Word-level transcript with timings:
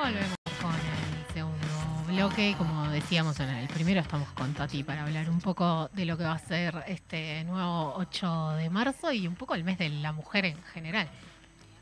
Volvemos 0.00 0.34
con 0.62 0.72
el 0.72 1.34
segundo 1.34 1.66
bloque. 2.08 2.54
Como 2.56 2.88
decíamos 2.88 3.38
en 3.38 3.50
el 3.50 3.68
primero, 3.68 4.00
estamos 4.00 4.30
con 4.30 4.54
Tati 4.54 4.82
para 4.82 5.02
hablar 5.02 5.28
un 5.28 5.42
poco 5.42 5.90
de 5.92 6.06
lo 6.06 6.16
que 6.16 6.24
va 6.24 6.32
a 6.32 6.38
ser 6.38 6.74
este 6.86 7.44
nuevo 7.44 7.92
8 7.96 8.52
de 8.52 8.70
marzo 8.70 9.12
y 9.12 9.26
un 9.26 9.34
poco 9.34 9.54
el 9.54 9.62
mes 9.62 9.76
de 9.76 9.90
la 9.90 10.12
mujer 10.12 10.46
en 10.46 10.62
general. 10.72 11.06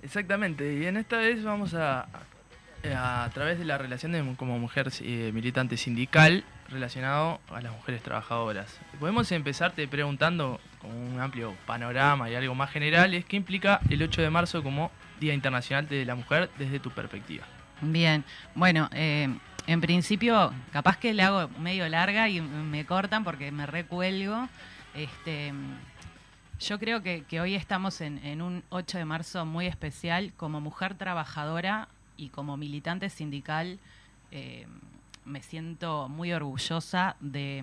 Exactamente, 0.03 0.81
y 0.81 0.87
en 0.87 0.97
esta 0.97 1.19
vez 1.19 1.45
vamos 1.45 1.75
a, 1.75 2.09
a, 2.93 3.31
través 3.33 3.57
de 3.61 3.65
la 3.65 3.79
relación 3.79 4.11
de, 4.11 4.35
como 4.37 4.59
mujer 4.59 4.91
eh, 5.01 5.31
militante 5.33 5.77
sindical 5.77 6.43
relacionado 6.71 7.39
a 7.51 7.61
las 7.61 7.71
mujeres 7.71 8.03
trabajadoras. 8.03 8.81
Podemos 8.99 9.31
empezarte 9.31 9.87
preguntando 9.87 10.59
con 10.81 10.91
un 10.91 11.21
amplio 11.21 11.55
panorama 11.67 12.29
y 12.29 12.35
algo 12.35 12.57
más 12.57 12.73
general, 12.73 13.15
es 13.15 13.25
qué 13.25 13.37
implica 13.37 13.79
el 13.89 14.03
8 14.03 14.23
de 14.23 14.31
marzo 14.31 14.65
como 14.65 14.91
Día 15.21 15.35
Internacional 15.35 15.87
de 15.87 16.05
la 16.05 16.17
Mujer 16.17 16.51
desde 16.59 16.81
tu 16.81 16.91
perspectiva. 16.91 17.47
Bien, 17.81 18.25
bueno, 18.57 18.89
eh, 18.93 19.29
en 19.69 19.81
principio 19.81 20.53
capaz 20.73 20.97
que 20.97 21.15
le 21.15 21.23
hago 21.23 21.49
medio 21.61 21.89
larga 21.89 22.29
y 22.29 22.41
me 22.41 22.85
cortan 22.85 23.23
porque 23.23 23.53
me 23.53 23.67
recuelgo. 23.67 24.49
Este, 24.95 25.53
yo 26.59 26.79
creo 26.81 27.03
que, 27.03 27.41
hoy 27.41 27.55
estamos 27.55 28.01
en, 28.01 28.43
un 28.43 28.65
8 28.71 28.99
de 28.99 29.05
marzo 29.05 29.47
muy 29.47 29.67
especial 29.67 30.33
como 30.37 30.61
mujer 30.61 30.95
trabajadora 30.97 31.89
y 32.17 32.31
como 32.31 32.57
militante 32.57 33.11
sindical. 33.11 33.79
Eh, 34.33 34.67
me 35.25 35.41
siento 35.41 36.09
muy 36.09 36.33
orgullosa 36.33 37.15
de, 37.21 37.63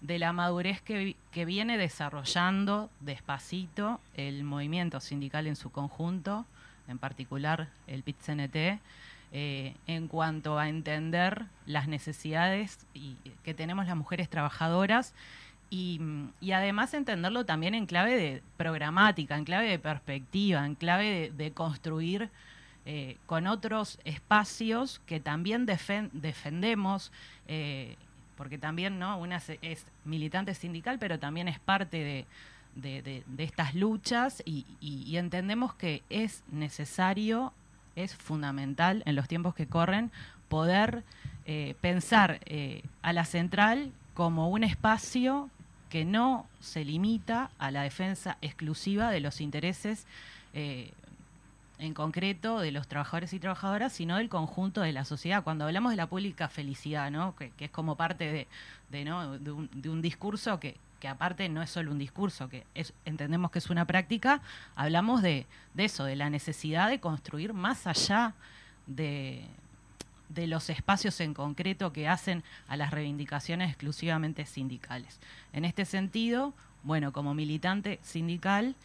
de 0.00 0.18
la 0.18 0.32
madurez 0.32 0.82
que, 0.82 1.14
que, 1.30 1.44
viene 1.44 1.78
desarrollando 1.78 2.90
despacito 2.98 4.00
el 4.16 4.42
movimiento 4.42 4.98
sindical 4.98 5.46
en 5.46 5.54
su 5.54 5.70
conjunto, 5.70 6.44
en 6.90 6.98
particular 6.98 7.68
el 7.86 8.02
PIT-CNT, 8.02 8.80
eh, 9.32 9.74
en 9.86 10.08
cuanto 10.08 10.58
a 10.58 10.68
entender 10.68 11.44
las 11.64 11.86
necesidades 11.86 12.86
que 13.44 13.54
tenemos 13.54 13.86
las 13.86 13.96
mujeres 13.96 14.28
trabajadoras 14.28 15.14
y, 15.70 16.00
además 16.52 16.94
entenderlo 16.94 17.46
también 17.46 17.74
en 17.76 17.86
clave 17.86 18.16
de 18.16 18.42
programática, 18.56 19.36
en 19.36 19.44
clave 19.44 19.68
de 19.68 19.78
perspectiva, 19.78 20.66
en 20.66 20.74
clave 20.74 21.30
de, 21.30 21.52
construir 21.52 22.28
eh, 22.86 23.18
con 23.26 23.46
otros 23.46 24.00
espacios 24.04 25.00
que 25.06 25.20
también 25.20 25.66
defendemos, 25.66 27.12
eh, 27.46 27.94
porque 28.36 28.58
también 28.58 28.98
¿no? 28.98 29.16
una 29.18 29.40
es 29.62 29.86
militante 30.04 30.54
sindical, 30.54 30.98
pero 30.98 31.20
también 31.20 31.46
es 31.46 31.60
parte 31.60 31.98
de, 31.98 32.26
estas 33.38 33.74
luchas 33.74 34.42
y 34.46 35.16
entendemos 35.16 35.74
que 35.74 36.02
es 36.10 36.42
necesario 36.50 37.52
es 37.96 38.14
fundamental 38.14 39.02
en 39.06 39.16
los 39.16 39.28
tiempos 39.28 39.54
que 39.54 39.66
corren 39.66 40.10
poder 40.48 41.04
eh, 41.46 41.74
pensar 41.80 42.40
eh, 42.44 42.82
a 43.02 43.12
la 43.12 43.24
central 43.24 43.92
como 44.14 44.50
un 44.50 44.64
espacio 44.64 45.48
que 45.88 46.04
no 46.04 46.46
se 46.60 46.84
limita 46.84 47.50
a 47.58 47.70
la 47.70 47.82
defensa 47.82 48.36
exclusiva 48.42 49.10
de 49.10 49.20
los 49.20 49.40
intereses 49.40 50.06
eh, 50.54 50.92
en 51.78 51.94
concreto 51.94 52.60
de 52.60 52.72
los 52.72 52.86
trabajadores 52.88 53.32
y 53.32 53.40
trabajadoras, 53.40 53.92
sino 53.92 54.18
del 54.18 54.28
conjunto 54.28 54.82
de 54.82 54.92
la 54.92 55.04
sociedad. 55.04 55.42
Cuando 55.42 55.64
hablamos 55.64 55.90
de 55.92 55.96
la 55.96 56.06
pública 56.06 56.48
felicidad, 56.48 57.10
¿no? 57.10 57.34
que, 57.34 57.52
es 57.58 57.70
como 57.70 57.96
parte 57.96 58.46
de, 58.90 59.04
¿no? 59.04 59.38
de, 59.38 59.50
un, 59.50 60.02
discurso 60.02 60.60
que, 60.60 60.76
que 61.00 61.08
aparte 61.08 61.48
no 61.48 61.62
es 61.62 61.70
solo 61.70 61.90
un 61.90 61.98
discurso, 61.98 62.48
que 62.48 62.64
entendemos 63.04 63.50
que 63.50 63.58
es 63.58 63.70
una 63.70 63.86
práctica, 63.86 64.42
hablamos 64.76 65.22
de, 65.22 65.46
eso, 65.76 66.04
de 66.04 66.14
la 66.14 66.30
necesidad 66.30 66.88
de 66.88 67.00
construir 67.00 67.54
más 67.54 67.86
allá 67.86 68.34
de, 68.86 69.46
los 70.28 70.70
espacios 70.70 71.20
en 71.20 71.34
concreto 71.34 71.92
que 71.92 72.06
hacen 72.06 72.44
a 72.68 72.76
las 72.76 72.92
reivindicaciones 72.92 73.70
exclusivamente 73.70 74.46
sindicales. 74.46 75.18
En 75.52 75.64
este 75.64 75.84
sentido, 75.84 76.54
bueno, 76.82 77.12
como 77.12 77.34
militante 77.34 77.98
sindical, 78.02 78.76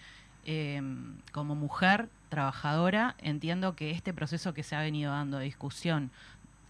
em, 0.45 1.17
como 1.31 1.53
mujer 1.55 2.09
trabajadora, 2.29 3.15
entiendo 3.19 3.75
que 3.75 3.91
este 3.91 4.13
proceso 4.13 4.53
que 4.53 4.63
se 4.63 4.75
ha 4.75 4.81
venido 4.81 5.11
dando 5.11 5.37
de 5.37 5.45
discusión 5.45 6.11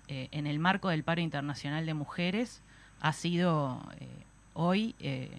eh, 0.07 0.27
en 0.31 0.45
el 0.45 0.59
marco 0.59 0.89
del 0.89 1.03
paro 1.03 1.21
internacional 1.21 1.85
de 1.85 1.93
mujeres 1.93 2.61
ha 2.99 3.11
sido 3.13 3.81
eh, 3.99 4.07
hoy, 4.55 4.95
eh, 4.99 5.37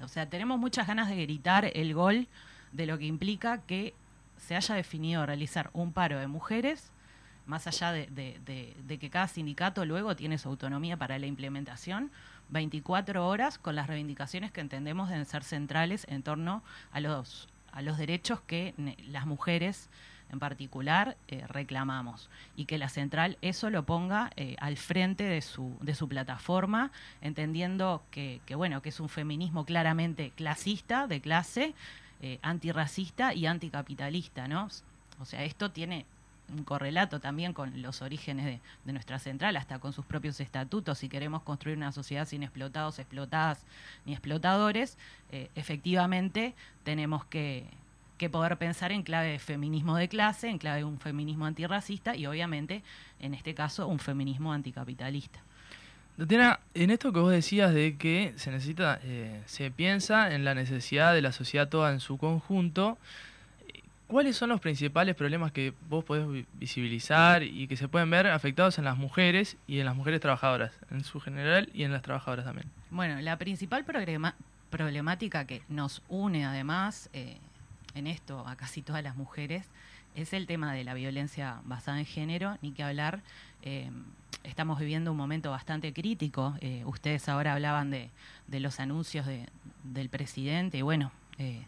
o 0.00 0.08
sea, 0.08 0.26
tenemos 0.26 0.58
muchas 0.58 0.86
ganas 0.86 1.08
de 1.08 1.16
gritar 1.16 1.70
el 1.74 1.92
gol 1.92 2.26
de 2.72 2.86
lo 2.86 2.98
que 2.98 3.04
implica 3.04 3.58
que 3.58 3.92
se 4.38 4.56
haya 4.56 4.74
definido 4.74 5.26
realizar 5.26 5.70
un 5.72 5.92
paro 5.92 6.18
de 6.18 6.26
mujeres, 6.26 6.90
más 7.46 7.66
allá 7.66 7.92
de, 7.92 8.08
que 9.00 9.10
cada 9.10 9.28
sindicato 9.28 9.84
luego 9.84 10.16
tiene 10.16 10.38
su 10.38 10.48
autonomía 10.48 10.96
para 10.96 11.18
la 11.18 11.26
implementación, 11.26 12.10
24 12.50 13.26
horas 13.26 13.58
con 13.58 13.74
las 13.74 13.86
reivindicaciones 13.86 14.52
que 14.52 14.60
entendemos 14.60 15.08
deben 15.08 15.26
ser 15.26 15.42
centrales 15.42 16.06
en 16.08 16.22
torno 16.22 16.62
a 16.92 17.00
los, 17.00 17.48
a 17.72 17.82
los 17.82 17.98
derechos 17.98 18.40
que 18.40 18.74
las 19.08 19.26
mujeres 19.26 19.88
en 20.32 20.38
particular 20.38 21.16
eh, 21.28 21.44
reclamamos 21.48 22.28
y 22.56 22.64
que 22.64 22.78
la 22.78 22.88
central 22.88 23.38
eso 23.42 23.70
lo 23.70 23.84
ponga 23.84 24.30
eh, 24.36 24.56
al 24.60 24.76
frente 24.76 25.24
de 25.24 25.40
su, 25.40 25.76
de 25.80 25.94
su 25.94 26.08
plataforma, 26.08 26.90
entendiendo 27.20 28.02
que, 28.10 28.40
bueno, 28.54 28.82
que 28.82 28.88
es 28.88 29.00
un 29.00 29.08
feminismo 29.08 29.64
claramente 29.64 30.32
clasista, 30.34 31.06
de 31.06 31.20
clase, 31.20 31.74
eh, 32.22 32.38
antirracista 32.42 33.34
y 33.34 33.46
anticapitalista, 33.46 34.48
¿no? 34.48 34.68
O 35.20 35.24
sea, 35.24 35.44
esto 35.44 35.70
tiene 35.70 36.06
un 36.48 36.62
correlato 36.62 37.18
también 37.18 37.52
con 37.52 37.82
los 37.82 38.02
orígenes 38.02 38.60
de, 38.84 38.92
nuestra 38.92 39.18
central, 39.18 39.56
hasta 39.56 39.78
con 39.78 39.92
sus 39.92 40.04
propios 40.04 40.38
estatutos. 40.40 40.98
Si 40.98 41.08
queremos 41.08 41.42
construir 41.42 41.76
una 41.76 41.90
sociedad 41.90 42.26
sin 42.26 42.42
explotados, 42.44 42.98
explotadas 43.00 43.64
ni 44.04 44.12
explotadores, 44.12 44.96
efectivamente 45.56 46.54
tenemos 46.84 47.24
que, 47.24 47.66
que 48.16 48.30
poder 48.30 48.56
pensar 48.56 48.92
en 48.92 49.02
clave 49.02 49.28
de 49.32 49.38
feminismo 49.38 49.96
de 49.96 50.08
clase, 50.08 50.48
en 50.48 50.58
clave 50.58 50.78
de 50.78 50.84
un 50.84 50.98
feminismo 50.98 51.46
antirracista 51.46 52.16
y 52.16 52.26
obviamente, 52.26 52.82
en 53.20 53.34
este 53.34 53.54
caso, 53.54 53.86
un 53.86 53.98
feminismo 53.98 54.52
anticapitalista. 54.52 55.40
Tatiana, 56.16 56.60
en 56.72 56.90
esto 56.90 57.12
que 57.12 57.20
vos 57.20 57.30
decías 57.30 57.74
de 57.74 57.96
que 57.96 58.32
se 58.36 58.50
necesita, 58.50 58.98
eh, 59.02 59.42
se 59.44 59.70
piensa 59.70 60.34
en 60.34 60.44
la 60.44 60.54
necesidad 60.54 61.12
de 61.12 61.20
la 61.20 61.30
sociedad 61.30 61.68
toda 61.68 61.92
en 61.92 62.00
su 62.00 62.16
conjunto, 62.16 62.96
¿cuáles 64.06 64.34
son 64.34 64.48
los 64.48 64.60
principales 64.60 65.14
problemas 65.14 65.52
que 65.52 65.74
vos 65.90 66.04
podés 66.04 66.46
visibilizar 66.54 67.42
y 67.42 67.68
que 67.68 67.76
se 67.76 67.86
pueden 67.88 68.08
ver 68.08 68.28
afectados 68.28 68.78
en 68.78 68.84
las 68.84 68.96
mujeres 68.96 69.58
y 69.66 69.80
en 69.80 69.84
las 69.84 69.94
mujeres 69.94 70.20
trabajadoras, 70.20 70.72
en 70.90 71.04
su 71.04 71.20
general 71.20 71.68
y 71.74 71.82
en 71.82 71.92
las 71.92 72.00
trabajadoras 72.00 72.46
también? 72.46 72.70
Bueno, 72.90 73.20
la 73.20 73.36
principal 73.36 73.84
problemática 74.70 75.46
que 75.46 75.60
nos 75.68 76.02
une 76.08 76.46
además 76.46 77.10
eh, 77.12 77.36
en 77.96 78.06
esto 78.06 78.46
a 78.46 78.56
casi 78.56 78.82
todas 78.82 79.02
las 79.02 79.16
mujeres 79.16 79.66
es 80.14 80.32
el 80.32 80.46
tema 80.46 80.72
de 80.72 80.84
la 80.84 80.94
violencia 80.94 81.60
basada 81.64 81.98
en 81.98 82.06
género, 82.06 82.56
ni 82.62 82.72
que 82.72 82.82
hablar. 82.82 83.20
Eh, 83.62 83.90
estamos 84.44 84.78
viviendo 84.78 85.10
un 85.10 85.16
momento 85.16 85.50
bastante 85.50 85.92
crítico. 85.92 86.54
Eh, 86.60 86.82
ustedes 86.86 87.28
ahora 87.28 87.52
hablaban 87.52 87.90
de, 87.90 88.10
los 88.48 88.80
anuncios 88.80 89.26
del 89.84 90.08
presidente 90.08 90.78
y 90.78 90.82
bueno, 90.82 91.12
eh, 91.38 91.66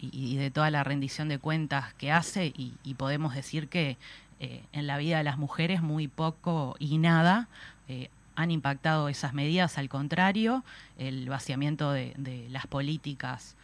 y, 0.00 0.36
de 0.36 0.50
toda 0.50 0.70
la 0.70 0.82
rendición 0.82 1.28
de 1.28 1.38
cuentas 1.38 1.92
que 1.94 2.10
hace 2.10 2.52
y, 2.56 2.94
podemos 2.94 3.34
decir 3.34 3.68
que 3.68 3.96
en 4.40 4.86
la 4.86 4.96
vida 4.96 5.18
de 5.18 5.24
las 5.24 5.36
mujeres 5.36 5.82
muy 5.82 6.06
poco 6.06 6.76
y 6.78 6.98
nada 6.98 7.48
han 8.36 8.50
impactado 8.52 9.08
esas 9.08 9.34
medidas, 9.34 9.76
al 9.76 9.88
contrario, 9.88 10.64
el 10.96 11.28
vaciamiento 11.28 11.90
de 11.90 12.46
las 12.50 12.68
políticas 12.68 13.56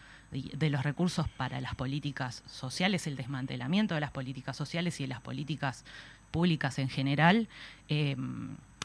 de 0.43 0.71
los 0.71 0.83
recursos 0.83 1.28
para 1.28 1.61
las 1.61 1.75
políticas 1.75 2.43
sociales, 2.47 3.06
el 3.06 3.17
desmantelamiento 3.17 3.95
de 3.95 4.00
las 4.00 4.11
políticas 4.11 4.56
sociales 4.56 5.00
y 5.00 5.05
de 5.05 5.09
las 5.09 5.21
políticas 5.21 5.84
públicas 6.31 6.79
en 6.79 6.88
general, 6.88 7.49
eh, 7.88 8.17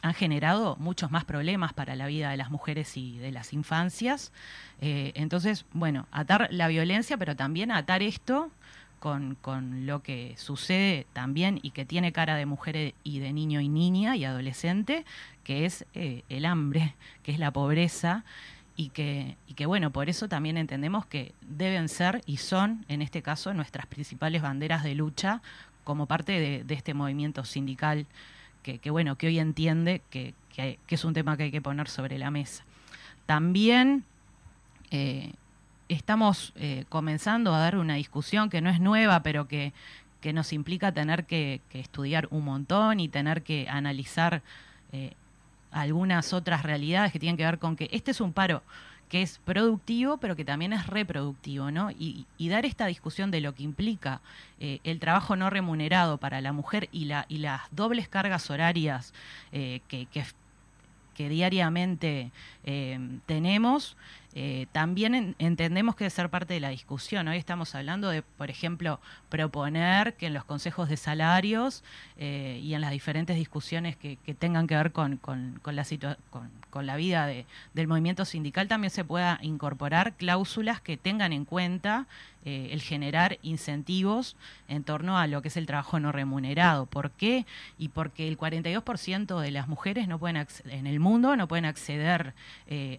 han 0.02 0.14
generado 0.14 0.76
muchos 0.76 1.10
más 1.10 1.24
problemas 1.24 1.72
para 1.72 1.94
la 1.94 2.06
vida 2.06 2.30
de 2.30 2.36
las 2.36 2.50
mujeres 2.50 2.96
y 2.96 3.18
de 3.18 3.32
las 3.32 3.52
infancias. 3.52 4.32
Eh, 4.80 5.12
entonces, 5.14 5.66
bueno, 5.72 6.06
atar 6.10 6.48
la 6.50 6.68
violencia, 6.68 7.18
pero 7.18 7.36
también 7.36 7.70
atar 7.70 8.02
esto 8.02 8.50
con, 8.98 9.36
lo 9.86 10.02
que 10.02 10.34
sucede 10.36 11.06
también 11.12 11.58
y 11.62 11.70
que 11.70 11.84
tiene 11.84 12.12
cara 12.12 12.36
de 12.36 12.46
mujer 12.46 12.94
y 13.02 13.18
de 13.18 13.32
niño 13.32 13.60
y 13.60 13.68
niña 13.68 14.16
y 14.16 14.24
adolescente, 14.24 15.04
que 15.42 15.64
es 15.64 15.86
eh, 15.94 16.22
el 16.28 16.44
hambre, 16.44 16.94
que 17.22 17.32
es 17.32 17.38
la 17.38 17.50
pobreza 17.50 18.24
y 18.76 18.90
que, 18.90 19.36
y 19.46 19.54
que, 19.54 19.66
bueno, 19.66 19.90
por 19.90 20.08
eso 20.08 20.28
también 20.28 20.56
entendemos 20.56 21.06
que 21.06 21.34
deben 21.42 21.88
ser 21.88 22.22
y 22.26 22.38
son, 22.38 22.84
en 22.88 23.02
este 23.02 23.22
caso, 23.22 23.52
nuestras 23.54 23.86
principales 23.86 24.42
banderas 24.42 24.82
de 24.82 24.94
lucha 24.94 25.42
como 25.84 26.06
parte 26.06 26.64
de, 26.64 26.74
este 26.74 26.94
movimiento 26.94 27.44
sindical 27.44 28.06
que, 28.62 28.90
bueno, 28.90 29.16
que 29.16 29.26
hoy 29.26 29.38
entiende 29.38 30.02
que, 30.10 30.34
es 30.88 31.04
un 31.04 31.14
tema 31.14 31.36
que 31.36 31.44
hay 31.44 31.50
que 31.50 31.62
poner 31.62 31.88
sobre 31.88 32.18
la 32.18 32.30
mesa. 32.30 32.64
También 33.26 34.04
eh, 34.90 35.32
estamos 35.88 36.52
eh, 36.56 36.84
comenzando 36.88 37.54
a 37.54 37.58
dar 37.58 37.76
una 37.76 37.94
discusión 37.94 38.50
que 38.50 38.60
no 38.60 38.70
es 38.70 38.80
nueva, 38.80 39.22
pero 39.22 39.48
que, 39.48 39.72
que 40.20 40.32
nos 40.32 40.52
implica 40.52 40.92
tener 40.92 41.24
que, 41.24 41.60
estudiar 41.72 42.28
un 42.30 42.44
montón 42.44 43.00
y 43.00 43.08
tener 43.08 43.42
que 43.42 43.68
analizar 43.68 44.42
eh, 44.92 45.14
algunas 45.70 46.32
otras 46.32 46.62
realidades 46.62 47.12
que 47.12 47.18
tienen 47.18 47.36
que 47.36 47.44
ver 47.44 47.58
con 47.58 47.76
que 47.76 47.88
este 47.92 48.10
es 48.10 48.20
un 48.20 48.32
paro 48.32 48.62
que 49.08 49.22
es 49.22 49.40
productivo, 49.44 50.18
pero 50.18 50.36
que 50.36 50.44
también 50.44 50.72
es 50.72 50.86
reproductivo, 50.86 51.72
¿no? 51.72 51.90
Y, 51.90 52.26
dar 52.48 52.64
esta 52.64 52.86
discusión 52.86 53.32
de 53.32 53.40
lo 53.40 53.54
que 53.54 53.64
implica 53.64 54.20
eh, 54.60 54.78
el 54.84 55.00
trabajo 55.00 55.34
no 55.34 55.50
remunerado 55.50 56.18
para 56.18 56.40
la 56.40 56.52
mujer 56.52 56.88
y, 56.92 57.06
la, 57.06 57.26
y 57.28 57.38
las 57.38 57.62
dobles 57.72 58.08
cargas 58.08 58.50
horarias 58.50 59.12
eh, 59.52 59.80
que, 59.88 60.06
que, 60.06 60.24
diariamente 61.28 62.30
tenemos, 63.26 63.98
eh, 64.32 64.66
también 64.70 65.34
entendemos 65.38 65.96
que 65.96 66.04
debe 66.04 66.10
ser 66.10 66.30
parte 66.30 66.54
de 66.54 66.60
la 66.60 66.68
discusión. 66.68 67.26
Hoy 67.26 67.36
estamos 67.36 67.74
hablando 67.74 68.10
de, 68.10 68.22
por 68.22 68.48
ejemplo, 68.48 69.00
proponer 69.28 70.14
que 70.14 70.26
en 70.26 70.34
los 70.34 70.44
consejos 70.44 70.88
de 70.88 70.96
salarios 70.96 71.82
eh, 72.16 72.60
y 72.62 72.74
en 72.74 72.80
las 72.80 72.92
diferentes 72.92 73.36
discusiones 73.36 73.96
que, 73.96 74.18
tengan 74.38 74.68
que 74.68 74.76
ver 74.76 74.92
con, 74.92 75.20
la, 75.64 76.16
con, 76.70 76.86
la 76.86 76.96
vida 76.96 77.26
del 77.74 77.88
movimiento 77.88 78.24
sindical 78.24 78.68
también 78.68 78.90
se 78.90 79.04
pueda 79.04 79.40
incorporar 79.42 80.14
cláusulas 80.14 80.80
que 80.80 80.96
tengan 80.96 81.32
en 81.32 81.44
cuenta 81.44 82.06
eh, 82.44 82.68
el 82.70 82.80
generar 82.80 83.38
incentivos 83.42 84.36
en 84.68 84.84
torno 84.84 85.18
a 85.18 85.26
lo 85.26 85.42
que 85.42 85.48
es 85.48 85.56
el 85.56 85.66
trabajo 85.66 85.98
no 85.98 86.12
remunerado. 86.12 86.86
¿Por 86.86 87.10
qué? 87.10 87.44
Y 87.78 87.88
porque 87.88 88.28
el 88.28 88.38
42% 88.38 89.40
de 89.40 89.50
las 89.50 89.66
mujeres 89.66 90.06
no 90.06 90.18
pueden 90.18 90.46
en 90.66 90.86
el 90.86 91.00
mundo 91.00 91.34
no 91.36 91.48
pueden 91.48 91.64
acceder 91.64 92.34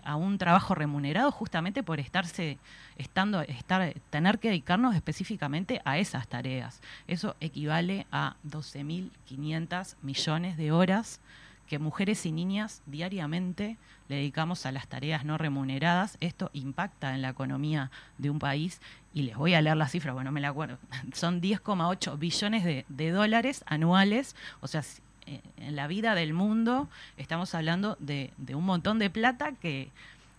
a 0.03 0.15
un 0.15 0.37
trabajo 0.37 0.75
remunerado 0.75 1.20
justamente 1.29 1.83
por 1.83 2.00
estarse, 2.00 2.57
estando, 2.97 3.41
estar, 3.41 3.94
tener 4.09 4.39
que 4.39 4.47
dedicarnos 4.47 4.95
específicamente 4.95 5.81
a 5.85 6.00
esas 6.00 6.27
tareas. 6.27 6.81
Eso 7.07 7.35
equivale 7.39 8.07
a 8.12 8.35
12.500 8.47 9.95
millones 10.01 10.57
de 10.57 10.71
horas 10.71 11.19
que 11.68 11.79
mujeres 11.79 12.25
y 12.25 12.33
niñas 12.33 12.81
diariamente 12.85 13.77
le 14.09 14.18
dedicamos 14.18 14.65
a 14.65 14.73
las 14.73 14.88
tareas 14.88 15.23
no 15.23 15.38
remuneradas. 15.38 16.18
Esto 16.19 16.50
impacta 16.51 17.15
en 17.15 17.21
la 17.21 17.29
economía 17.29 17.91
de 18.17 18.29
un 18.29 18.39
país 18.39 18.81
y 19.13 19.21
les 19.21 19.38
voy 19.38 19.53
a 19.53 19.62
leer 19.62 19.77
la 19.77 19.88
cifra, 19.88 20.12
bueno, 20.12 20.33
me 20.33 20.41
la 20.41 20.50
acuerdo. 20.50 20.79
Son 21.13 21.41
10,8 21.41 22.19
billones 22.19 22.65
de, 22.65 22.85
de, 22.89 23.12
dólares 23.12 23.63
anuales, 23.67 24.35
o 24.59 24.67
sea, 24.67 24.83
eh, 25.27 25.39
en 25.57 25.75
la 25.77 25.88
vida 25.88 26.13
del 26.13 26.33
mundo 26.33 26.89
estamos 27.15 27.56
hablando 27.56 27.95
de, 28.00 28.33
de 28.35 28.56
un 28.56 28.65
montón 28.65 29.00
de 29.00 29.09
plata 29.09 29.53
que 29.53 29.91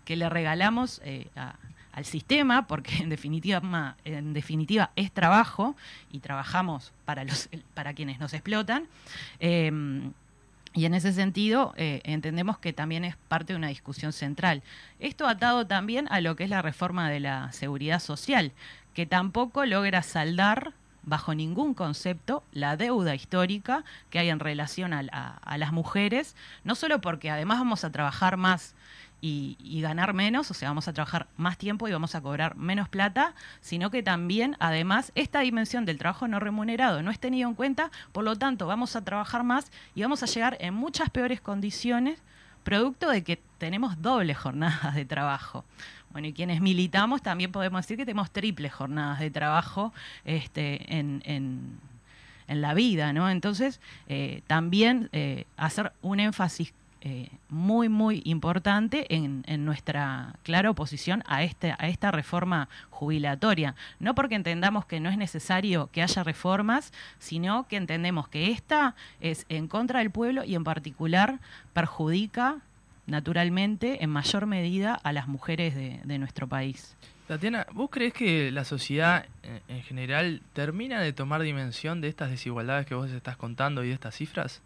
que 0.05 0.17
le 0.17 0.29
regalamos 0.29 1.01
eh, 1.05 1.29
al 1.93 2.05
sistema, 2.05 2.67
porque 2.67 2.97
en 2.99 3.09
definitiva, 3.09 3.97
en 4.05 4.33
definitiva 4.33 4.91
es 4.97 5.13
trabajo 5.13 5.77
y 6.11 6.21
trabajamos 6.21 6.93
para, 7.05 7.25
los, 7.25 7.49
para 7.75 7.95
quienes 7.95 8.19
nos 8.19 8.33
explotan. 8.33 8.87
Em, 9.39 10.13
y 10.75 10.87
en 10.87 10.95
ese 10.95 11.13
sentido, 11.13 11.75
eh, 11.77 12.01
entendemos 12.05 12.59
que 12.59 12.73
también 12.73 13.05
es 13.05 13.17
parte 13.29 13.53
de 13.53 13.59
una 13.59 13.69
discusión 13.69 14.13
central. 14.13 14.63
Esto 15.01 15.27
atado 15.27 15.67
también 15.67 16.09
a 16.11 16.23
lo 16.23 16.35
que 16.35 16.45
es 16.45 16.51
la 16.51 16.63
reforma 16.63 17.11
de 17.11 17.21
la 17.21 17.53
seguridad 17.53 18.01
social, 18.01 18.53
que 18.95 19.05
tampoco 19.05 19.67
logra 19.67 20.03
saldar 20.03 20.73
bajo 21.03 21.35
ningún 21.35 21.75
concepto 21.75 22.43
la 22.53 22.77
deuda 22.77 23.15
histórica 23.15 23.85
que 24.09 24.21
hay 24.21 24.31
en 24.31 24.39
relación 24.39 24.93
a 24.95 25.57
las 25.59 25.73
mujeres, 25.73 26.37
no 26.65 26.75
solo 26.75 27.01
porque 27.01 27.29
además 27.29 27.59
vamos 27.59 27.85
a 27.85 27.91
trabajar 27.91 28.37
más 28.37 28.75
y, 29.25 29.81
ganar 29.81 30.15
menos, 30.15 30.51
o 30.51 30.55
sea, 30.55 30.69
vamos 30.69 30.89
a 30.89 30.93
trabajar 30.93 31.29
más 31.37 31.57
tiempo 31.57 31.87
y 31.87 31.93
vamos 31.93 32.17
a 32.17 32.21
cobrar 32.21 32.57
menos 32.57 32.89
plata, 32.89 33.35
sino 33.61 33.91
que 33.91 34.03
también, 34.03 34.57
además, 34.59 35.13
esta 35.15 35.41
dimensión 35.41 35.85
del 35.85 35.97
trabajo 35.97 36.27
no 36.27 36.41
remunerado 36.41 37.03
no 37.03 37.11
es 37.13 37.21
tenido 37.21 37.49
en 37.49 37.55
cuenta, 37.55 37.93
por 38.11 38.25
lo 38.25 38.37
tanto, 38.37 38.67
vamos 38.67 38.97
a 38.97 39.05
trabajar 39.05 39.45
más 39.45 39.71
y 39.95 40.03
vamos 40.03 40.25
a 40.25 40.27
llegar 40.27 40.57
en 40.61 40.75
muchas 40.75 41.09
peores 41.09 41.41
condiciones, 41.41 42.21
producto 42.65 43.09
de 43.11 43.23
que 43.23 43.41
tenemos 43.59 44.03
doble 44.03 44.35
jornadas 44.35 44.95
de 44.97 45.05
trabajo. 45.05 45.65
Bueno, 46.11 46.27
y 46.27 46.33
quienes 46.33 46.61
militamos 46.61 47.23
también 47.23 47.53
podemos 47.53 47.83
decir 47.83 47.97
que 47.97 48.05
tenemos 48.05 48.33
triple 48.33 48.71
jornadas 48.71 49.21
de 49.21 49.31
trabajo 49.31 49.95
este, 50.25 50.99
en, 50.99 51.23
en, 51.25 51.81
la 52.49 52.75
vida, 52.75 53.15
¿no? 53.15 53.31
Entonces, 53.31 53.81
eh, 54.09 54.43
también 54.47 55.09
eh, 55.13 55.47
hacer 55.57 55.93
un 56.03 56.21
énfasis 56.21 56.75
eh, 57.05 57.31
muy, 57.49 57.89
muy 57.89 58.23
importante 58.25 59.13
en, 59.13 59.43
nuestra 59.65 60.37
clara 60.45 60.71
oposición 60.71 61.25
a, 61.27 61.43
este, 61.43 61.75
a 61.77 61.89
esta 61.89 62.13
reforma 62.13 62.69
jubilatoria. 62.91 63.75
No 63.99 64.15
porque 64.15 64.37
entendamos 64.37 64.87
que 64.87 65.01
no 65.01 65.11
es 65.11 65.19
necesario 65.19 65.89
que 65.91 66.01
haya 66.01 66.23
reformas, 66.23 66.93
sino 67.19 67.67
que 67.67 67.77
entendemos 67.77 68.29
que 68.29 68.53
esta 68.53 68.95
es 69.21 69.47
en 69.49 69.67
contra 69.67 69.99
del 69.99 70.13
pueblo 70.13 70.45
y 70.45 70.55
en 70.55 70.63
particular 70.63 71.41
perjudica 71.73 72.59
naturalmente 73.09 74.05
en 74.05 74.11
mayor 74.11 74.47
medida 74.47 74.95
a 74.95 75.13
las 75.13 75.27
mujeres 75.27 75.75
de, 75.75 76.19
nuestro 76.19 76.47
país. 76.47 76.97
Tatiana, 77.27 77.67
¿vos 77.73 77.91
crees 77.91 78.13
que 78.15 78.53
la 78.53 78.65
sociedad 78.65 79.27
en 79.67 79.83
general 79.83 80.41
termina 80.53 81.01
de 81.01 81.13
tomar 81.13 81.43
dimensión 81.43 82.01
de 82.01 82.07
estas 82.07 82.31
desigualdades 82.31 82.87
que 82.87 82.95
vos 82.95 83.11
estás 83.11 83.37
contando 83.37 83.83
y 83.83 83.89
de 83.89 83.95
estas 83.95 84.15
cifras? 84.15 84.63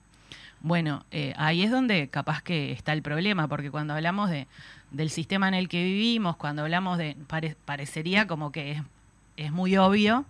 Bueno, 0.60 1.04
eh, 1.10 1.34
ahí 1.36 1.62
es 1.62 1.70
donde 1.70 2.08
capaz 2.08 2.42
que 2.42 2.72
está 2.72 2.92
el 2.92 3.02
problema, 3.02 3.46
porque 3.46 3.70
cuando 3.70 3.94
hablamos 3.94 4.30
de, 4.30 4.46
del 4.90 5.10
sistema 5.10 5.48
en 5.48 5.54
el 5.54 5.68
que 5.68 5.84
vivimos, 5.84 6.36
cuando 6.36 6.62
hablamos 6.62 6.98
de, 6.98 7.16
parecería 7.64 8.26
como 8.26 8.52
que 8.52 8.72
es, 8.72 8.82
es, 9.36 9.52
muy 9.52 9.76
obvio, 9.76 10.24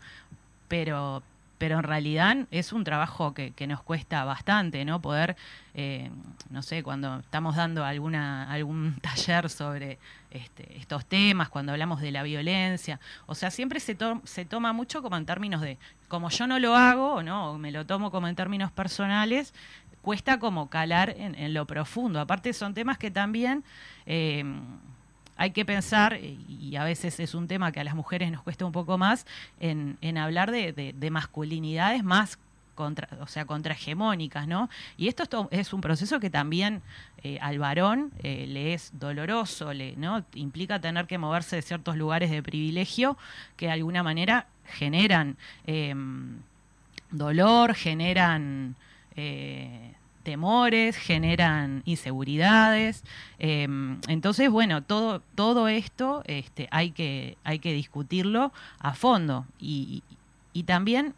pero, 0.68 1.22
pero 1.58 1.78
en 1.78 1.84
realidad 1.84 2.36
es 2.50 2.72
un 2.72 2.84
trabajo 2.84 3.32
que, 3.34 3.52
que 3.52 3.66
nos 3.66 3.82
cuesta 3.82 4.24
bastante, 4.24 4.84
¿no? 4.84 5.00
Poder, 5.00 5.36
eh, 5.74 6.10
no 6.50 6.62
sé, 6.62 6.82
cuando 6.82 7.20
estamos 7.20 7.56
dando 7.56 7.84
alguna, 7.84 8.50
algún 8.50 8.96
taller 9.00 9.48
sobre 9.48 9.98
este, 10.30 10.76
estos 10.76 11.06
temas, 11.06 11.48
cuando 11.48 11.72
hablamos 11.72 12.00
de 12.00 12.10
la 12.10 12.22
violencia, 12.22 13.00
o 13.26 13.34
sea, 13.34 13.50
siempre 13.50 13.80
se, 13.80 13.96
se 14.24 14.44
toma 14.44 14.72
mucho 14.72 15.02
como 15.02 15.16
en 15.16 15.24
términos 15.24 15.60
de, 15.60 15.78
como 16.08 16.28
yo 16.30 16.46
no 16.46 16.58
lo 16.58 16.76
hago, 16.76 17.22
¿no? 17.22 17.58
me 17.58 17.70
lo 17.70 17.86
tomo 17.86 18.10
como 18.10 18.28
en 18.28 18.36
términos 18.36 18.70
personales, 18.70 19.54
cuesta 20.06 20.38
como 20.38 20.70
calar 20.70 21.16
en, 21.18 21.52
lo 21.52 21.66
profundo. 21.66 22.20
Aparte 22.20 22.52
son 22.52 22.74
temas 22.74 22.96
que 22.96 23.10
también 23.10 23.64
eh, 24.06 24.44
hay 25.36 25.50
que 25.50 25.64
pensar, 25.64 26.16
y 26.22 26.76
a 26.76 26.84
veces 26.84 27.18
es 27.18 27.34
un 27.34 27.48
tema 27.48 27.72
que 27.72 27.80
a 27.80 27.84
las 27.84 27.96
mujeres 27.96 28.30
nos 28.30 28.40
cuesta 28.42 28.64
un 28.64 28.70
poco 28.70 28.98
más, 28.98 29.26
en, 29.58 29.98
hablar 30.16 30.52
de, 30.52 31.08
masculinidades 31.10 32.04
más 32.04 32.38
contra, 32.76 33.08
o 33.20 33.26
sea, 33.26 33.46
contrahegemónicas, 33.46 34.46
¿no? 34.46 34.70
Y 34.96 35.08
esto 35.08 35.48
es 35.50 35.72
un 35.72 35.80
proceso 35.80 36.20
que 36.20 36.30
también 36.30 36.82
eh, 37.24 37.40
al 37.40 37.58
varón 37.58 38.12
eh, 38.22 38.46
le 38.46 38.74
es 38.74 38.92
doloroso, 38.92 39.72
le, 39.72 39.96
¿no? 39.96 40.24
Implica 40.34 40.80
tener 40.80 41.08
que 41.08 41.18
moverse 41.18 41.56
de 41.56 41.62
ciertos 41.62 41.96
lugares 41.96 42.30
de 42.30 42.44
privilegio 42.44 43.18
que 43.56 43.66
de 43.66 43.72
alguna 43.72 44.04
manera 44.04 44.46
generan 44.66 45.36
dolor, 47.10 47.74
generan 47.74 48.76
eh, 49.16 49.94
temores, 50.26 50.96
generan 50.96 51.82
inseguridades. 51.84 53.04
Em, 53.38 54.00
entonces, 54.08 54.50
bueno, 54.50 54.82
todo, 54.82 55.20
todo 55.36 55.68
esto 55.68 56.24
este, 56.26 56.66
hay, 56.72 56.90
que, 56.90 57.38
hay 57.44 57.60
que 57.60 57.72
discutirlo 57.72 58.52
a 58.80 58.94
fondo. 58.94 59.46
Y, 59.60 60.02
también, 60.66 61.14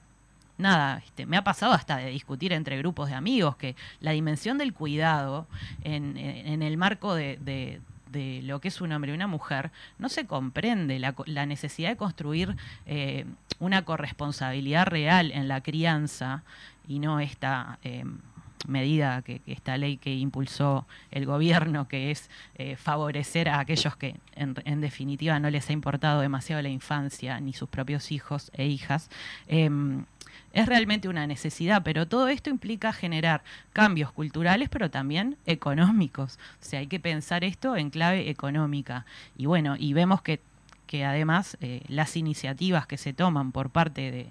nada, 0.58 0.98
este, 1.06 1.24
me 1.24 1.38
ha 1.38 1.42
pasado 1.42 1.72
hasta 1.72 1.96
de 1.96 2.10
discutir 2.10 2.52
entre 2.52 2.76
grupos 2.76 3.08
de 3.08 3.14
amigos 3.14 3.56
que 3.56 3.76
la 4.00 4.10
dimensión 4.10 4.58
del 4.58 4.74
cuidado 4.74 5.46
en, 5.84 6.18
el 6.62 6.76
marco 6.76 7.14
de, 7.14 7.80
lo 8.44 8.60
que 8.60 8.68
es 8.68 8.80
un 8.82 8.92
hombre 8.92 9.12
y 9.12 9.14
una 9.14 9.26
mujer, 9.26 9.70
no 9.98 10.10
se 10.10 10.26
comprende 10.26 10.98
la, 10.98 11.46
necesidad 11.46 11.88
de 11.88 11.96
construir 11.96 12.56
eh, 12.84 13.24
una 13.58 13.86
corresponsabilidad 13.86 14.86
real 14.86 15.32
en 15.32 15.48
la 15.48 15.62
crianza 15.62 16.42
y 16.86 16.98
no 16.98 17.20
esta 17.20 17.78
eh, 17.84 18.04
medida, 18.66 19.22
que, 19.22 19.40
esta 19.46 19.76
ley 19.76 19.96
que 19.96 20.14
impulsó 20.14 20.86
el 21.10 21.26
gobierno, 21.26 21.88
que 21.88 22.10
es 22.10 22.30
eh, 22.56 22.76
favorecer 22.76 23.48
a 23.48 23.60
aquellos 23.60 23.96
que 23.96 24.16
en, 24.34 24.80
definitiva 24.80 25.38
no 25.38 25.50
les 25.50 25.68
ha 25.70 25.72
importado 25.72 26.20
demasiado 26.20 26.62
la 26.62 26.68
infancia, 26.68 27.40
ni 27.40 27.52
sus 27.52 27.68
propios 27.68 28.10
hijos 28.12 28.50
e 28.54 28.66
hijas. 28.66 29.10
Em, 29.46 30.04
es 30.52 30.66
realmente 30.66 31.08
una 31.08 31.26
necesidad, 31.26 31.82
pero 31.82 32.08
todo 32.08 32.28
esto 32.28 32.50
implica 32.50 32.92
generar 32.92 33.42
cambios 33.72 34.12
culturales, 34.12 34.68
pero 34.68 34.90
también 34.90 35.36
económicos. 35.46 36.38
O 36.60 36.64
sea, 36.64 36.80
hay 36.80 36.86
que 36.86 37.00
pensar 37.00 37.44
esto 37.44 37.76
en 37.76 37.90
clave 37.90 38.30
económica. 38.30 39.04
Y 39.36 39.46
bueno, 39.46 39.76
y 39.78 39.92
vemos 39.92 40.22
que, 40.22 40.40
que 40.86 41.04
además 41.04 41.56
eh, 41.60 41.82
las 41.88 42.16
iniciativas 42.16 42.86
que 42.86 42.96
se 42.96 43.12
toman 43.12 43.52
por 43.52 43.70
parte 43.70 44.10
de, 44.10 44.26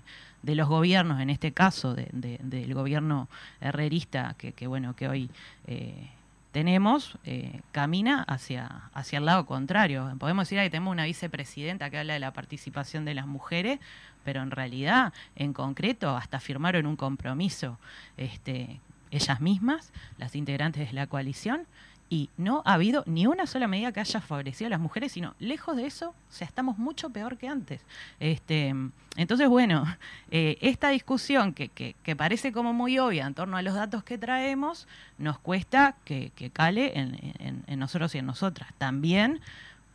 de 0.48 0.56
los 0.56 0.70
gobiernos, 0.70 1.20
en 1.20 1.30
este 1.30 1.52
caso 1.52 1.94
del 1.94 2.74
gobierno 2.74 3.28
herrerista, 3.60 4.34
que, 4.38 4.66
bueno, 4.66 4.96
que 4.96 5.10
hoy 5.10 5.30
eh, 5.68 6.10
tenemos 6.54 7.18
eh, 7.26 7.60
camina 7.74 8.24
hacia, 8.24 8.90
hacia 8.94 9.20
el 9.20 9.26
lado 9.26 9.46
contrario. 9.46 10.10
Podemos 10.18 10.48
decir 10.48 10.64
que 10.64 10.70
tenemos 10.70 10.94
una 10.94 11.04
vicepresidenta 11.04 11.90
que 11.90 11.98
habla 11.98 12.14
de 12.14 12.22
la 12.22 12.32
participación 12.32 13.04
de 13.04 13.14
las 13.14 13.28
mujeres, 13.28 13.82
pero 14.24 14.42
en 14.42 14.52
realidad, 14.52 15.12
en 15.36 15.52
concreto, 15.52 16.16
hasta 16.16 16.40
firmaron 16.40 16.86
un 16.86 16.96
compromiso 16.96 17.78
este, 18.16 18.80
ellas 19.12 19.42
mismas, 19.42 19.92
las 20.18 20.34
integrantes 20.34 20.88
de 20.88 20.94
la 20.94 21.08
coalición, 21.08 21.68
y 22.10 22.30
no 22.38 22.62
ha 22.66 22.74
habido 22.74 23.04
ni 23.06 23.28
una 23.28 23.46
sola 23.48 23.68
medida 23.68 23.92
que 23.92 24.00
haya 24.00 24.22
favorecido 24.22 24.68
a 24.68 24.70
las 24.70 24.80
mujeres, 24.80 25.12
sino 25.12 25.36
lejos 25.40 25.76
de 25.76 25.86
eso, 25.86 26.14
estamos 26.40 26.78
mucho 26.78 27.10
peor 27.10 27.38
que 27.38 27.48
antes. 27.48 27.82
Este, 28.20 28.74
entonces, 29.18 29.50
bueno, 29.50 29.86
eh, 30.32 30.58
esta 30.62 30.90
discusión 30.90 31.54
que, 31.54 31.70
que, 31.70 32.16
parece 32.16 32.52
como 32.52 32.74
muy 32.74 32.98
obvia 33.00 33.26
en 33.28 33.34
torno 33.34 33.58
a 33.58 33.62
los 33.62 33.74
datos 33.74 34.04
que 34.04 34.18
traemos, 34.18 34.88
nos 35.18 35.40
cuesta 35.40 35.96
que, 36.06 36.32
cale 36.54 36.98
en, 36.98 37.64
en, 37.68 37.80
nosotros 37.80 38.16
y 38.16 38.20
en 38.20 38.26
nosotras. 38.26 38.70
También 38.78 39.42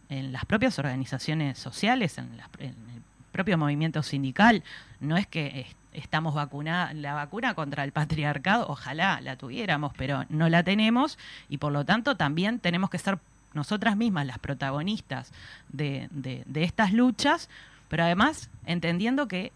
en 0.08 0.32
las 0.32 0.44
propias 0.44 0.78
organizaciones 0.78 1.58
sociales, 1.58 2.18
en, 2.18 2.28
en 2.58 2.68
el 2.68 3.02
propio 3.32 3.56
movimiento 3.56 4.02
sindical, 4.02 4.62
no 5.00 5.16
es 5.16 5.26
que 5.26 5.66
estamos 5.92 6.34
vacunados, 6.34 6.94
la 6.94 7.14
vacuna 7.14 7.54
contra 7.54 7.84
el 7.84 7.92
patriarcado, 7.92 8.66
ojalá 8.68 9.20
la 9.20 9.36
tuviéramos, 9.36 9.92
pero 9.96 10.24
no 10.28 10.48
la 10.48 10.62
tenemos 10.62 11.18
y 11.48 11.58
por 11.58 11.72
lo 11.72 11.84
tanto 11.84 12.16
también 12.16 12.58
tenemos 12.58 12.90
que 12.90 12.98
ser 12.98 13.18
nosotras 13.54 13.96
mismas 13.96 14.26
las 14.26 14.38
protagonistas 14.38 15.30
de, 15.70 16.08
de, 16.10 16.64
estas 16.64 16.92
luchas, 16.92 17.48
pero 17.88 18.04
además 18.04 18.48
entendiendo 18.64 19.28
que 19.28 19.52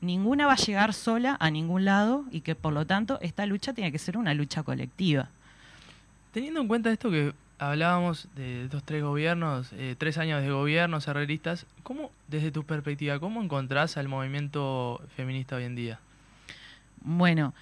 ninguna 0.00 0.46
va 0.46 0.52
a 0.52 0.56
llegar 0.56 0.94
sola 0.94 1.36
a 1.40 1.50
ningún 1.50 1.84
lado 1.84 2.24
y 2.30 2.42
que 2.42 2.54
por 2.54 2.72
lo 2.72 2.86
tanto 2.86 3.18
esta 3.20 3.46
lucha 3.46 3.72
tiene 3.72 3.92
que 3.92 3.98
ser 3.98 4.16
una 4.16 4.34
lucha 4.34 4.62
colectiva. 4.62 5.28
Teniendo 6.32 6.60
en 6.60 6.68
cuenta 6.68 6.92
esto 6.92 7.10
que 7.10 7.34
hablábamos 7.60 8.26
de 8.34 8.64
estos 8.64 8.82
tres 8.82 9.02
gobiernos, 9.02 9.72
eh, 9.74 9.94
tres 9.96 10.16
años 10.16 10.42
de 10.42 10.50
gobiernos 10.50 11.06
herreristas. 11.06 11.66
¿Cómo, 11.82 12.10
desde 12.26 12.50
tu 12.50 12.64
perspectiva, 12.64 13.20
cómo 13.20 13.42
encontrás 13.42 13.98
al 13.98 14.08
movimiento 14.08 15.02
feminista 15.14 15.56
hoy 15.56 15.64
en 15.64 15.76
día? 15.76 16.00
Bueno, 17.02 17.52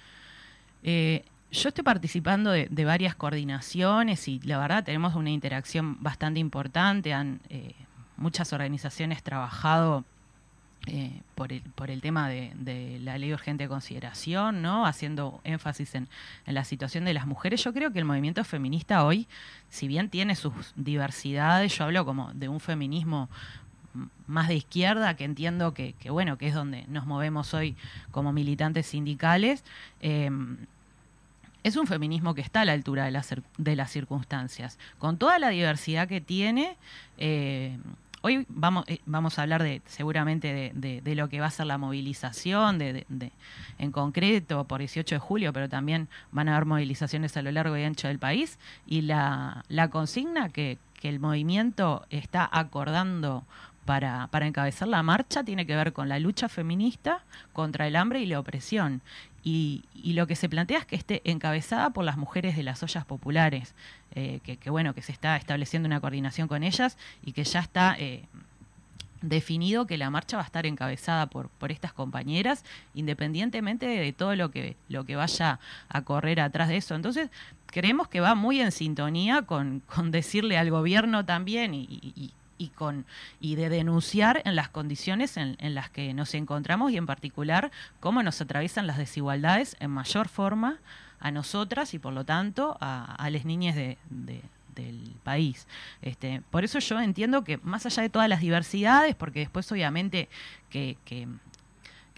eh, 0.83 1.25
yo 1.51 1.67
estoy 1.67 1.83
participando 1.83 2.51
de, 2.51 2.85
varias 2.85 3.13
coordinaciones 3.13 4.27
y 4.29 4.39
la 4.39 4.57
verdad 4.57 4.85
tenemos 4.85 5.15
una 5.15 5.31
interacción 5.31 6.01
bastante 6.01 6.39
importante. 6.39 7.13
Han 7.13 7.41
eh, 7.49 7.75
muchas 8.15 8.53
organizaciones 8.53 9.21
trabajado 9.21 10.05
eh, 10.91 11.21
por, 11.35 11.51
el, 11.51 12.01
tema 12.01 12.29
de, 12.29 12.99
la 13.01 13.17
ley 13.17 13.33
urgente 13.33 13.63
de 13.63 13.69
consideración, 13.69 14.61
¿no? 14.61 14.85
haciendo 14.85 15.39
énfasis 15.43 15.95
en, 15.95 16.07
la 16.45 16.63
situación 16.63 17.05
de 17.05 17.13
las 17.13 17.27
mujeres. 17.27 17.63
Yo 17.63 17.73
creo 17.73 17.91
que 17.91 17.99
el 17.99 18.05
movimiento 18.05 18.43
feminista 18.43 19.03
hoy, 19.03 19.27
si 19.69 19.87
bien 19.87 20.09
tiene 20.09 20.35
sus 20.35 20.53
diversidades, 20.75 21.77
yo 21.77 21.85
hablo 21.85 22.05
como 22.05 22.33
de 22.33 22.49
un 22.49 22.59
feminismo 22.59 23.29
más 24.27 24.47
de 24.47 24.55
izquierda, 24.55 25.15
que 25.15 25.23
entiendo 25.23 25.73
que, 25.73 25.95
bueno, 26.09 26.37
que 26.37 26.47
es 26.47 26.53
donde 26.53 26.85
nos 26.87 27.05
movemos 27.05 27.53
hoy 27.53 27.75
como 28.11 28.31
militantes 28.33 28.87
sindicales. 28.87 29.63
Eh, 30.01 30.29
es 31.63 31.75
un 31.75 31.87
feminismo 31.87 32.33
que 32.35 32.41
está 32.41 32.61
a 32.61 32.65
la 32.65 32.73
altura 32.73 33.05
de 33.05 33.11
las, 33.11 33.35
de 33.57 33.75
las 33.75 33.91
circunstancias, 33.91 34.79
con 34.97 35.17
toda 35.17 35.39
la 35.39 35.49
diversidad 35.49 36.07
que 36.07 36.21
tiene. 36.21 36.77
Eh, 37.17 37.77
Hoy 38.21 38.45
vamos, 38.49 38.83
eh, 38.87 38.99
vamos 39.05 39.39
a 39.39 39.43
hablar 39.43 39.63
de 39.63 39.81
seguramente 39.85 40.73
de, 40.75 41.15
lo 41.15 41.29
que 41.29 41.39
va 41.39 41.47
a 41.47 41.51
ser 41.51 41.67
la 41.67 41.77
movilización, 41.77 42.77
de, 42.77 43.05
en 43.77 43.91
concreto 43.91 44.65
por 44.65 44.79
18 44.79 45.15
de 45.15 45.19
julio, 45.19 45.53
pero 45.53 45.69
también 45.69 46.09
van 46.31 46.49
a 46.49 46.55
haber 46.55 46.65
movilizaciones 46.65 47.37
a 47.37 47.41
lo 47.41 47.51
largo 47.51 47.77
y 47.77 47.83
ancho 47.83 48.09
del 48.09 48.19
país. 48.19 48.59
Y 48.85 49.01
la, 49.03 49.63
consigna 49.89 50.49
que, 50.49 50.77
que 50.99 51.07
el 51.07 51.21
movimiento 51.21 52.05
está 52.09 52.49
acordando 52.51 53.45
para, 53.89 54.45
encabezar 54.45 54.87
la 54.87 55.01
marcha 55.01 55.43
tiene 55.43 55.65
que 55.65 55.75
ver 55.75 55.93
con 55.93 56.09
la 56.09 56.19
lucha 56.19 56.47
feminista 56.47 57.23
contra 57.53 57.87
el 57.87 57.95
hambre 57.95 58.21
y 58.21 58.27
la 58.27 58.39
opresión. 58.39 59.01
Y, 59.43 59.83
lo 60.03 60.27
que 60.27 60.35
se 60.35 60.47
plantea 60.47 60.77
es 60.77 60.85
que 60.85 60.95
esté 60.95 61.23
encabezada 61.23 61.89
por 61.89 62.05
las 62.05 62.15
mujeres 62.15 62.55
de 62.55 62.61
las 62.61 62.83
ollas 62.83 63.03
populares, 63.05 63.73
eh, 64.13 64.41
que, 64.43 64.69
bueno, 64.69 64.93
que 64.93 65.01
se 65.01 65.11
está 65.11 65.37
estableciendo 65.37 65.87
una 65.87 65.99
coordinación 66.01 66.47
con 66.47 66.61
ellas 66.61 66.99
y 67.23 67.31
que 67.31 67.43
ya 67.43 67.61
está 67.61 67.95
eh, 67.97 68.25
definido 69.23 69.87
que 69.87 69.97
la 69.97 70.11
marcha 70.11 70.37
va 70.37 70.43
a 70.43 70.45
estar 70.45 70.67
encabezada 70.67 71.25
por, 71.25 71.49
estas 71.69 71.91
compañeras, 71.91 72.63
independientemente 72.93 73.87
de 73.87 74.13
todo 74.13 74.35
lo 74.35 74.51
que, 74.51 74.75
lo 74.87 75.03
que 75.05 75.15
vaya 75.15 75.59
a 75.89 76.01
correr 76.03 76.41
atrás 76.41 76.69
de 76.69 76.77
eso. 76.77 76.93
Entonces, 76.93 77.31
creemos 77.65 78.07
que 78.07 78.19
va 78.19 78.35
muy 78.35 78.61
en 78.61 78.71
sintonía 78.71 79.43
con, 79.43 79.81
decirle 80.11 80.59
al 80.59 80.69
gobierno 80.69 81.25
también 81.25 81.73
y, 81.73 82.33
y 83.39 83.55
de 83.55 83.69
denunciar 83.69 84.41
en 84.45 84.55
las 84.55 84.69
condiciones 84.69 85.37
en, 85.37 85.55
las 85.73 85.89
que 85.89 86.13
nos 86.13 86.33
encontramos 86.35 86.91
y 86.91 86.97
en 86.97 87.05
particular 87.05 87.71
cómo 87.99 88.21
nos 88.21 88.41
atraviesan 88.41 88.85
las 88.85 88.97
desigualdades 88.97 89.75
en 89.79 89.91
mayor 89.91 90.27
forma 90.27 90.77
a 91.19 91.31
nosotras 91.31 91.93
y 91.93 91.99
por 91.99 92.13
lo 92.13 92.25
tanto 92.25 92.77
a, 92.81 93.29
las 93.29 93.45
niñas 93.45 93.75
de, 93.75 93.97
del 94.75 95.15
país. 95.23 95.67
Este, 96.01 96.41
por 96.49 96.63
eso 96.63 96.79
yo 96.79 96.99
entiendo 96.99 97.43
que 97.43 97.57
más 97.57 97.85
allá 97.85 98.03
de 98.03 98.09
todas 98.09 98.29
las 98.29 98.41
diversidades, 98.41 99.15
porque 99.15 99.39
después 99.39 99.71
obviamente 99.71 100.29
que, 100.69 100.97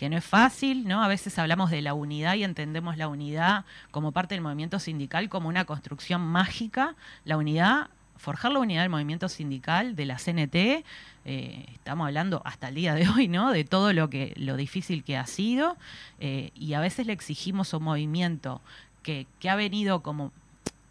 no 0.10 0.18
es 0.18 0.26
fácil, 0.26 0.88
¿no? 0.88 1.04
A 1.04 1.08
veces 1.08 1.38
hablamos 1.38 1.70
de 1.70 1.84
la 1.84 1.94
unidad 1.94 2.34
y 2.34 2.44
entendemos 2.44 2.98
la 2.98 3.08
unidad 3.08 3.66
como 3.92 4.12
parte 4.12 4.34
del 4.34 4.42
movimiento 4.42 4.80
sindical 4.80 5.30
como 5.30 5.48
una 5.48 5.66
construcción 5.66 6.22
mágica. 6.22 6.96
La 7.24 7.38
unidad 7.38 7.92
forjar 8.22 8.52
la 8.52 8.60
unidad 8.60 8.84
del 8.84 8.92
movimiento 8.92 9.28
sindical, 9.30 9.96
de 9.96 10.06
la 10.06 10.18
CNT, 10.18 10.86
eh, 11.26 11.66
estamos 11.74 12.06
hablando 12.06 12.42
hasta 12.46 12.70
el 12.70 12.76
día 12.76 12.94
de 12.94 13.10
hoy, 13.10 13.28
¿no? 13.28 13.52
De 13.52 13.64
todo 13.64 13.94
lo 13.94 14.10
que, 14.10 14.34
lo 14.38 14.56
difícil 14.56 15.04
que 15.04 15.18
ha 15.18 15.26
sido, 15.26 15.76
eh, 16.20 16.52
y 16.56 16.76
a 16.76 16.80
veces 16.80 17.08
le 17.08 17.14
exigimos 17.14 17.74
a 17.74 17.78
un 17.78 17.84
movimiento 17.84 18.62
que, 19.02 19.26
ha 19.50 19.56
venido 19.56 20.02
como 20.02 20.32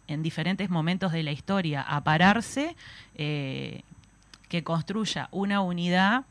en 0.07 0.21
diferentes 0.23 0.69
momentos 0.69 1.13
de 1.13 1.23
la 1.23 1.31
historia 1.31 1.81
a 1.81 2.03
pararse, 2.03 2.75
eh, 3.15 3.83
que 4.49 4.63
construya 4.65 5.29
una 5.31 5.61
unidad 5.61 6.25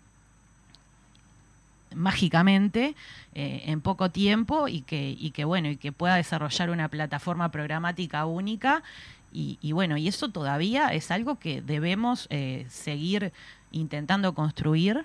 mágicamente 1.95 2.95
en 3.33 3.80
poco 3.80 4.11
tiempo 4.11 4.69
y 4.69 4.83
que, 4.83 5.16
y 5.19 5.30
que 5.30 5.45
bueno 5.45 5.71
y 5.71 5.76
que 5.76 5.90
pueda 5.90 6.16
desarrollar 6.16 6.71
una 6.71 6.88
plataforma 6.88 7.50
programática 7.50 8.26
única 8.26 8.85
y, 9.33 9.73
bueno, 9.73 9.97
y 9.97 10.09
eso 10.09 10.31
todavía 10.31 10.89
es 10.89 11.11
algo 11.11 11.39
que 11.39 11.63
debemos 11.63 12.27
eh, 12.31 12.67
seguir 12.69 13.33
intentando 13.71 14.35
construir, 14.35 15.05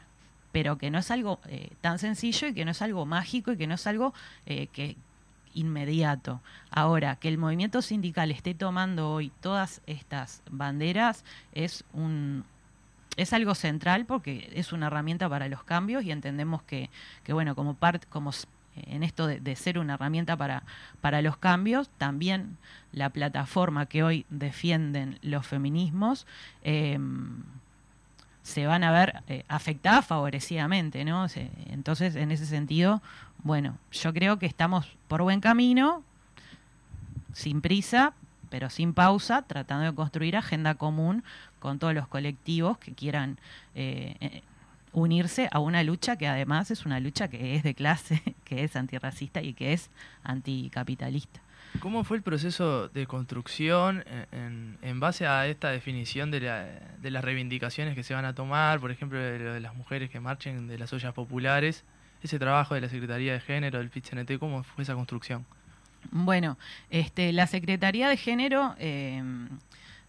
pero 0.51 0.77
que 0.77 0.89
no 0.89 0.99
es 0.99 1.11
algo 1.11 1.39
eh, 1.47 1.69
tan 1.81 1.99
sencillo 1.99 2.47
y 2.47 2.53
que 2.53 2.65
no 2.65 2.71
es 2.71 2.81
algo 2.81 3.05
mágico 3.05 3.51
y 3.51 3.57
que 3.57 3.67
no 3.67 3.75
es 3.75 3.85
algo 3.87 4.13
eh, 4.45 4.67
que 4.67 4.95
inmediato. 5.53 6.41
Ahora, 6.71 7.17
que 7.17 7.27
el 7.27 7.37
movimiento 7.37 7.81
sindical 7.81 8.31
esté 8.31 8.53
tomando 8.53 9.11
hoy 9.11 9.31
todas 9.41 9.81
estas 9.85 10.41
banderas 10.49 11.23
es 11.53 11.83
un, 11.93 12.45
es 13.17 13.31
algo 13.33 13.55
central 13.55 14.05
porque 14.05 14.49
es 14.53 14.73
una 14.73 14.87
herramienta 14.87 15.29
para 15.29 15.47
los 15.47 15.63
cambios 15.63 16.03
y 16.03 16.11
entendemos 16.11 16.63
que, 16.63 16.89
que 17.23 17.33
bueno, 17.33 17.55
como 17.55 17.75
parte, 17.75 18.07
como 18.07 18.31
en 18.75 19.03
esto 19.03 19.27
de, 19.27 19.55
ser 19.55 19.79
una 19.79 19.95
herramienta 19.95 20.37
para, 20.37 20.63
para 21.01 21.21
los 21.21 21.37
cambios, 21.37 21.89
también 21.97 22.57
la 22.91 23.09
plataforma 23.09 23.85
que 23.85 24.03
hoy 24.03 24.25
defienden 24.29 25.19
los 25.21 25.45
feminismos 25.45 26.27
eh, 26.63 26.97
se 28.45 28.67
van 28.67 28.83
a 28.83 28.91
ver 28.91 29.23
eh, 29.27 29.43
afectadas 29.47 30.05
favorecidamente, 30.05 31.03
¿no? 31.03 31.25
Entonces, 31.71 32.15
en 32.15 32.31
ese 32.31 32.45
sentido, 32.45 33.01
bueno, 33.39 33.79
yo 33.91 34.13
creo 34.13 34.37
que 34.37 34.45
estamos 34.45 34.95
por 35.07 35.23
buen 35.23 35.41
camino, 35.41 36.03
sin 37.33 37.61
prisa, 37.61 38.13
pero 38.51 38.69
sin 38.69 38.93
pausa, 38.93 39.41
tratando 39.41 39.85
de 39.85 39.95
construir 39.95 40.37
agenda 40.37 40.75
común 40.75 41.23
con 41.59 41.79
todos 41.79 41.95
los 41.95 42.07
colectivos 42.07 42.77
que 42.77 42.93
quieran 42.93 43.39
eh, 43.73 44.43
unirse 44.95 45.49
a 45.51 45.59
una 45.59 45.83
lucha 45.83 46.15
que 46.15 46.27
además 46.27 46.71
es 46.71 46.85
una 46.85 46.99
lucha 46.99 47.27
que 47.27 47.55
es 47.55 47.63
de 47.63 47.75
clase, 47.75 48.21
que 48.45 48.63
es 48.63 48.75
antirracista 48.75 49.41
y 49.41 49.53
que 49.53 49.73
es 49.73 49.91
anticapitalista. 50.23 51.41
¿Cómo 51.81 52.05
fue 52.05 52.15
el 52.15 52.23
proceso 52.23 52.87
de 52.87 53.05
construcción 53.05 54.05
en, 54.31 54.99
base 55.01 55.27
a 55.27 55.45
esta 55.45 55.71
definición 55.71 56.31
de, 56.31 56.39
las 56.39 57.23
reivindicaciones 57.23 57.95
que 57.95 58.03
se 58.03 58.13
van 58.13 58.23
a 58.23 58.33
tomar, 58.33 58.79
por 58.79 58.91
ejemplo, 58.91 59.19
de, 59.19 59.59
las 59.59 59.75
mujeres 59.75 60.09
que 60.09 60.21
marchen 60.21 60.67
de 60.67 60.77
las 60.77 60.93
ollas 60.93 61.13
populares? 61.13 61.83
Ese 62.23 62.39
trabajo 62.39 62.75
de 62.75 62.81
la 62.81 62.87
Secretaría 62.87 63.33
de 63.33 63.41
Género, 63.41 63.79
del 63.79 63.89
PIT-CNT, 63.89 64.39
¿cómo 64.39 64.63
fue 64.63 64.85
esa 64.85 64.95
construcción? 64.95 65.45
Bueno, 66.11 66.57
este, 66.89 67.33
la 67.33 67.45
Secretaría 67.45 68.07
de 68.07 68.15
Género 68.15 68.73
eh, 68.79 69.21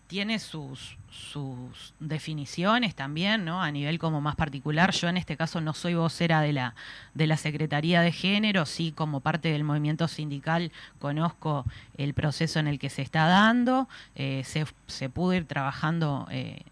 tiene 0.06 0.38
sus, 0.38 0.96
sus 1.10 1.94
definiciones 1.98 2.94
también, 2.94 3.44
¿no? 3.44 3.62
A 3.62 3.70
nivel 3.70 3.98
como 3.98 4.20
más 4.20 4.36
particular. 4.36 4.92
Yo 4.92 5.08
en 5.08 5.16
este 5.16 5.36
caso 5.36 5.60
no 5.60 5.72
soy 5.72 5.94
vocera 5.94 6.40
de 6.40 6.52
la, 6.52 6.74
de 7.14 7.26
la 7.26 7.36
Secretaría 7.36 8.00
de 8.00 8.12
Género, 8.12 8.66
sí 8.66 8.92
como 8.92 9.20
parte 9.20 9.50
del 9.50 9.64
movimiento 9.64 10.08
sindical 10.08 10.70
conozco 10.98 11.64
el 11.96 12.14
proceso 12.14 12.58
en 12.58 12.68
el 12.68 12.78
que 12.78 12.90
se 12.90 13.02
está 13.02 13.26
dando, 13.26 13.88
eh, 14.14 14.42
se, 14.44 14.66
se, 14.86 15.08
pudo 15.08 15.34
ir 15.34 15.46
trabajando 15.46 16.26
eh, 16.30 16.62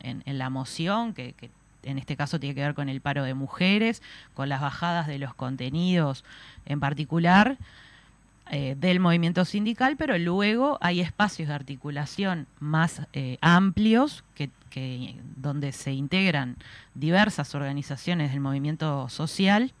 en, 0.00 0.38
la 0.38 0.50
moción, 0.50 1.14
que 1.14 1.34
en 1.82 1.98
este 1.98 2.16
caso 2.16 2.38
tiene 2.38 2.54
que 2.54 2.62
ver 2.62 2.74
con 2.74 2.88
el 2.88 3.00
paro 3.00 3.24
de 3.24 3.34
mujeres, 3.34 4.02
con 4.34 4.48
las 4.48 4.60
bajadas 4.60 5.06
de 5.06 5.18
los 5.18 5.34
contenidos 5.34 6.24
en 6.66 6.80
particular. 6.80 7.58
Eh, 8.54 8.76
del 8.78 9.00
movimiento 9.00 9.46
sindical, 9.46 9.96
pero 9.96 10.18
luego 10.18 10.76
hay 10.82 11.00
espacios 11.00 11.48
de 11.48 11.54
articulación 11.54 12.46
más 12.60 13.00
eh, 13.14 13.38
amplios 13.40 14.24
que, 14.34 14.50
donde 15.36 15.72
se 15.72 15.92
integran 15.92 16.58
diversas 16.94 17.54
organizaciones 17.54 18.30
del 18.30 18.40
movimiento 18.40 19.08
social, 19.08 19.72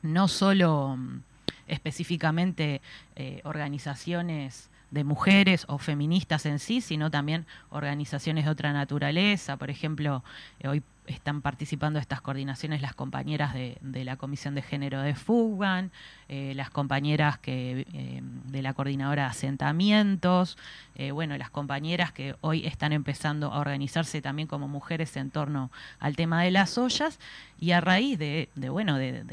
no 0.00 0.26
solo 0.28 0.96
mm, 0.96 1.20
específicamente 1.66 2.80
eh, 3.14 3.42
organizaciones 3.44 4.70
de 4.92 5.04
mujeres 5.04 5.64
o 5.68 5.78
feministas 5.78 6.46
en 6.46 6.58
sí, 6.58 6.80
sino 6.80 7.10
también 7.10 7.46
organizaciones 7.70 8.44
de 8.44 8.50
otra 8.50 8.72
naturaleza. 8.72 9.56
Por 9.56 9.70
ejemplo, 9.70 10.22
hoy 10.64 10.82
están 11.06 11.40
participando 11.40 11.96
de 11.96 12.02
estas 12.02 12.20
coordinaciones 12.20 12.80
las 12.80 12.94
compañeras 12.94 13.54
de, 13.54 14.04
la 14.04 14.16
Comisión 14.16 14.54
de 14.54 14.62
Género 14.62 15.00
de 15.00 15.14
FUGAN, 15.14 15.90
eh, 16.28 16.52
las 16.54 16.70
compañeras 16.70 17.38
que, 17.38 17.86
eh, 17.92 18.20
de 18.22 18.62
la 18.62 18.74
Coordinadora 18.74 19.24
de 19.24 19.28
Asentamientos, 19.30 20.56
eh, 20.94 21.10
bueno, 21.10 21.36
las 21.38 21.50
compañeras 21.50 22.12
que 22.12 22.36
hoy 22.40 22.66
están 22.66 22.92
empezando 22.92 23.52
a 23.52 23.58
organizarse 23.58 24.22
también 24.22 24.46
como 24.46 24.68
mujeres 24.68 25.16
en 25.16 25.30
torno 25.30 25.70
al 25.98 26.14
tema 26.16 26.42
de 26.42 26.50
las 26.50 26.78
ollas 26.78 27.18
y 27.58 27.72
a 27.72 27.80
raíz 27.80 28.18
de, 28.18 28.48
bueno, 28.70 28.96
de, 28.96 29.24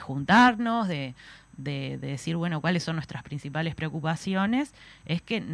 juntarnos, 0.00 0.88
de, 0.88 1.14
decir, 1.58 2.36
bueno, 2.36 2.60
cuáles 2.60 2.84
son 2.84 2.96
nuestras 2.96 3.22
principales 3.22 3.74
preocupaciones, 3.74 4.72
es 5.04 5.20
que 5.20 5.44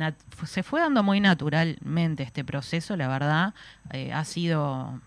se 0.47 0.63
fue 0.63 0.81
dando 0.81 1.03
muy 1.03 1.21
naturalmente 1.21 2.23
este 2.23 2.45
proceso, 2.45 2.97
la 2.97 3.09
verdad, 3.09 3.55
ha 4.13 4.25
sido 4.25 5.01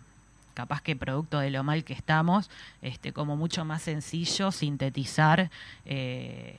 capaz 0.58 0.82
que 0.82 0.96
producto 0.96 1.38
de 1.38 1.51
lo 1.51 1.63
mal 1.63 1.84
que 1.84 1.94
estamos, 1.94 2.50
este, 2.82 3.13
como 3.13 3.36
mucho 3.36 3.63
más 3.63 3.84
sencillo 3.84 4.51
sintetizar 4.51 5.51
eh, 5.86 6.58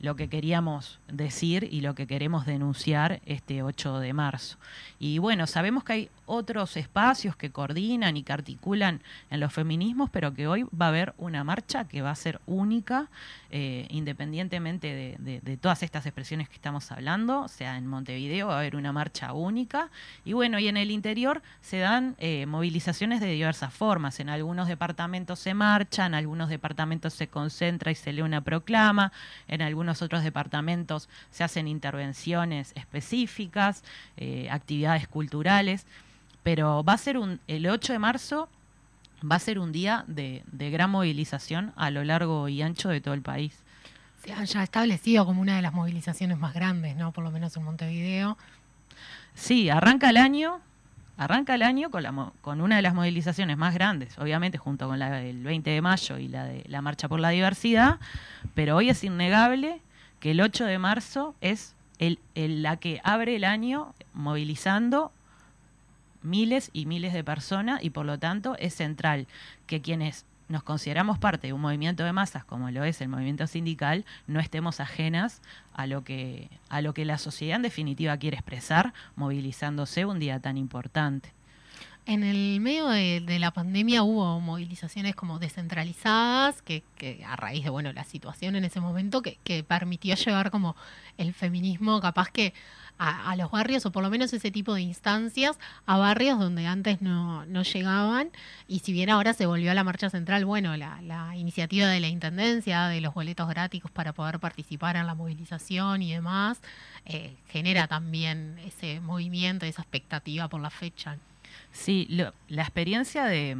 lo 0.00 0.16
que 0.16 0.28
queríamos 0.28 1.00
decir 1.08 1.68
y 1.70 1.80
lo 1.80 1.94
que 1.94 2.06
queremos 2.06 2.46
denunciar 2.46 3.20
este 3.26 3.62
8 3.62 3.98
de 3.98 4.12
marzo. 4.12 4.58
Y 4.98 5.18
bueno, 5.18 5.46
sabemos 5.46 5.84
que 5.84 5.92
hay 5.92 6.10
otros 6.26 6.76
espacios 6.76 7.34
que 7.36 7.50
coordinan 7.50 8.16
y 8.16 8.22
que 8.22 8.32
articulan 8.32 9.00
en 9.30 9.40
los 9.40 9.52
feminismos, 9.52 10.10
pero 10.10 10.34
que 10.34 10.46
hoy 10.46 10.64
va 10.64 10.86
a 10.86 10.88
haber 10.88 11.14
una 11.18 11.42
marcha 11.42 11.84
que 11.84 12.02
va 12.02 12.10
a 12.10 12.14
ser 12.14 12.40
única, 12.46 13.08
eh, 13.50 13.86
independientemente 13.90 15.16
de, 15.18 15.56
todas 15.56 15.82
estas 15.82 16.06
expresiones 16.06 16.48
que 16.48 16.54
estamos 16.54 16.92
hablando, 16.92 17.40
o 17.40 17.48
sea, 17.48 17.76
en 17.76 17.86
Montevideo 17.86 18.48
va 18.48 18.56
a 18.56 18.58
haber 18.58 18.76
una 18.76 18.92
marcha 18.92 19.32
única, 19.32 19.90
y 20.24 20.34
bueno, 20.34 20.58
y 20.58 20.68
en 20.68 20.76
el 20.76 20.90
interior 20.90 21.42
se 21.60 21.78
dan 21.78 22.14
eh, 22.18 22.46
movilizaciones 22.46 23.20
de 23.20 23.26
diversas 23.26 23.72
formas, 23.72 24.20
en 24.20 24.28
algunos 24.28 24.68
departamentos 24.68 25.38
se 25.38 25.54
marchan, 25.54 26.12
en 26.12 26.14
algunos 26.16 26.50
departamentos 26.50 27.14
se 27.14 27.28
concentra 27.28 27.90
y 27.90 27.94
se 27.94 28.12
lee 28.12 28.22
una 28.22 28.42
proclama, 28.42 29.12
en 29.48 29.62
algunos 29.62 29.87
otros 30.02 30.22
departamentos 30.22 31.08
se 31.30 31.44
hacen 31.44 31.68
intervenciones 31.68 32.72
específicas, 32.76 33.82
eh, 34.16 34.48
actividades 34.50 35.08
culturales 35.08 35.86
pero 36.42 36.82
va 36.82 36.94
a 36.94 36.98
ser 36.98 37.18
un, 37.18 37.40
el 37.46 37.66
8 37.66 37.92
de 37.92 37.98
marzo 37.98 38.48
va 39.22 39.36
a 39.36 39.38
ser 39.38 39.58
un 39.58 39.72
día 39.72 40.04
de, 40.06 40.42
gran 40.70 40.90
movilización 40.90 41.72
a 41.76 41.90
lo 41.90 42.04
largo 42.04 42.48
y 42.48 42.62
ancho 42.62 42.88
de 42.88 43.00
todo 43.00 43.14
el 43.14 43.22
país. 43.22 43.58
Se 44.24 44.32
ha 44.32 44.42
ya 44.44 44.62
establecido 44.62 45.26
como 45.26 45.40
una 45.40 45.56
de 45.56 45.62
las 45.62 45.72
movilizaciones 45.72 46.38
más 46.38 46.54
grandes, 46.54 46.96
¿no? 46.96 47.12
Por 47.12 47.24
lo 47.24 47.30
menos 47.30 47.56
en 47.56 47.64
Montevideo. 47.64 48.36
Sí, 49.34 49.70
arranca 49.70 50.10
el 50.10 50.16
año, 50.16 50.60
arranca 51.18 51.56
el 51.56 51.62
año 51.62 51.90
con, 51.90 52.60
una 52.60 52.76
de 52.76 52.82
las 52.82 52.94
movilizaciones 52.94 53.58
más 53.58 53.74
grandes, 53.74 54.16
obviamente 54.18 54.56
junto 54.56 54.86
con 54.86 54.98
la 54.98 55.10
del 55.10 55.42
20 55.42 55.68
de 55.68 55.82
mayo 55.82 56.16
y 56.16 56.28
la 56.28 56.44
de 56.44 56.64
la 56.68 56.80
Marcha 56.80 57.08
por 57.08 57.20
la 57.20 57.30
Diversidad, 57.30 57.98
pero 58.54 58.76
hoy 58.76 58.88
es 58.88 59.02
innegable 59.04 59.82
que 60.20 60.30
el 60.30 60.40
8 60.40 60.64
de 60.64 60.78
marzo 60.78 61.34
es 61.40 61.74
la 62.34 62.76
que 62.76 63.00
abre 63.02 63.36
el 63.36 63.44
año 63.44 63.94
movilizando 64.14 65.12
miles 66.22 66.70
y 66.72 66.86
miles 66.86 67.12
de 67.12 67.24
personas 67.24 67.82
y 67.82 67.90
por 67.90 68.06
lo 68.06 68.18
tanto 68.18 68.56
es 68.58 68.74
central 68.74 69.26
que 69.66 69.80
quienes 69.80 70.24
nos 70.48 70.62
consideramos 70.62 71.18
parte 71.18 71.48
de 71.48 71.52
un 71.52 71.60
movimiento 71.60 72.04
de 72.04 72.12
masas 72.12 72.44
como 72.44 72.70
lo 72.70 72.84
es 72.84 73.00
el 73.00 73.08
movimiento 73.08 73.46
sindical, 73.46 74.04
no 74.26 74.40
estemos 74.40 74.80
ajenas 74.80 75.40
a 75.74 75.86
lo 75.86 76.04
que, 76.04 76.50
a 76.68 76.80
lo 76.80 76.94
que 76.94 77.04
la 77.04 77.18
sociedad 77.18 77.56
en 77.56 77.62
definitiva 77.62 78.16
quiere 78.16 78.36
expresar, 78.36 78.92
movilizándose 79.16 80.04
un 80.04 80.18
día 80.18 80.40
tan 80.40 80.56
importante. 80.56 81.37
En 82.08 82.24
el 82.24 82.58
medio 82.60 82.88
de, 82.88 83.38
la 83.38 83.50
pandemia 83.50 84.02
hubo 84.02 84.40
movilizaciones 84.40 85.14
como 85.14 85.38
descentralizadas, 85.38 86.62
que, 86.62 86.82
a 87.26 87.36
raíz 87.36 87.64
de 87.64 87.68
bueno 87.68 87.92
la 87.92 88.04
situación 88.04 88.56
en 88.56 88.64
ese 88.64 88.80
momento, 88.80 89.20
que, 89.20 89.36
que 89.44 89.62
permitió 89.62 90.14
llevar 90.14 90.50
como 90.50 90.74
el 91.18 91.34
feminismo 91.34 92.00
capaz 92.00 92.30
que 92.30 92.54
a, 92.96 93.36
los 93.36 93.50
barrios, 93.50 93.84
o 93.84 93.92
por 93.92 94.02
lo 94.02 94.08
menos 94.08 94.32
ese 94.32 94.50
tipo 94.50 94.72
de 94.72 94.80
instancias, 94.80 95.58
a 95.84 95.98
barrios 95.98 96.38
donde 96.38 96.66
antes 96.66 97.02
no, 97.02 97.44
no 97.44 97.62
llegaban. 97.62 98.30
Y 98.66 98.78
si 98.78 98.94
bien 98.94 99.10
ahora 99.10 99.34
se 99.34 99.44
volvió 99.44 99.70
a 99.70 99.74
la 99.74 99.84
marcha 99.84 100.08
central, 100.08 100.46
bueno, 100.46 100.78
la, 100.78 101.02
la 101.02 101.36
iniciativa 101.36 101.88
de 101.88 102.00
la 102.00 102.08
Intendencia, 102.08 102.86
de 102.88 103.02
los 103.02 103.12
boletos 103.12 103.50
gratis 103.50 103.82
para 103.92 104.14
poder 104.14 104.40
participar 104.40 104.96
en 104.96 105.06
la 105.06 105.14
movilización 105.14 106.00
y 106.00 106.14
demás, 106.14 106.58
eh, 107.04 107.36
genera 107.48 107.86
también 107.86 108.58
ese 108.64 109.00
movimiento, 109.00 109.66
esa 109.66 109.82
expectativa 109.82 110.48
por 110.48 110.62
la 110.62 110.70
fecha. 110.70 111.18
Sí, 111.78 112.08
la 112.48 112.62
experiencia 112.62 113.24
de, 113.26 113.56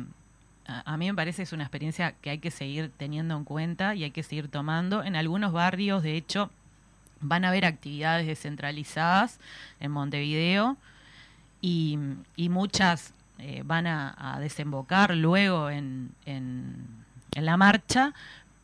a, 0.67 0.97
mí 0.97 1.07
me 1.07 1.15
parece 1.15 1.45
es 1.45 1.53
una 1.53 1.63
experiencia 1.63 2.13
que 2.21 2.31
hay 2.31 2.39
que 2.39 2.51
seguir 2.51 2.91
teniendo 2.97 3.37
en 3.37 3.45
cuenta 3.45 3.95
y 3.95 4.03
hay 4.03 4.11
que 4.11 4.25
seguir 4.25 4.49
tomando. 4.49 5.05
En 5.05 5.15
algunos 5.15 5.53
barrios, 5.53 6.03
de 6.03 6.17
hecho, 6.17 6.51
van 7.21 7.45
a 7.45 7.49
haber 7.49 7.65
actividades 7.65 8.27
descentralizadas 8.27 9.39
en 9.79 9.93
Montevideo 9.93 10.77
y, 11.61 11.97
muchas 12.37 13.15
eh, 13.39 13.63
van 13.65 13.87
a, 13.87 14.37
desembocar 14.41 15.15
luego 15.15 15.71
en, 15.71 16.11
la 17.37 17.57
marcha, 17.57 18.15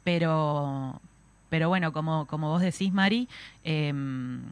pero, 0.03 1.01
pero 1.49 1.69
bueno, 1.69 1.93
como, 1.93 2.27
como 2.27 2.49
vos 2.49 2.61
decís, 2.61 2.93
Mari, 2.93 3.29
em, 3.63 4.43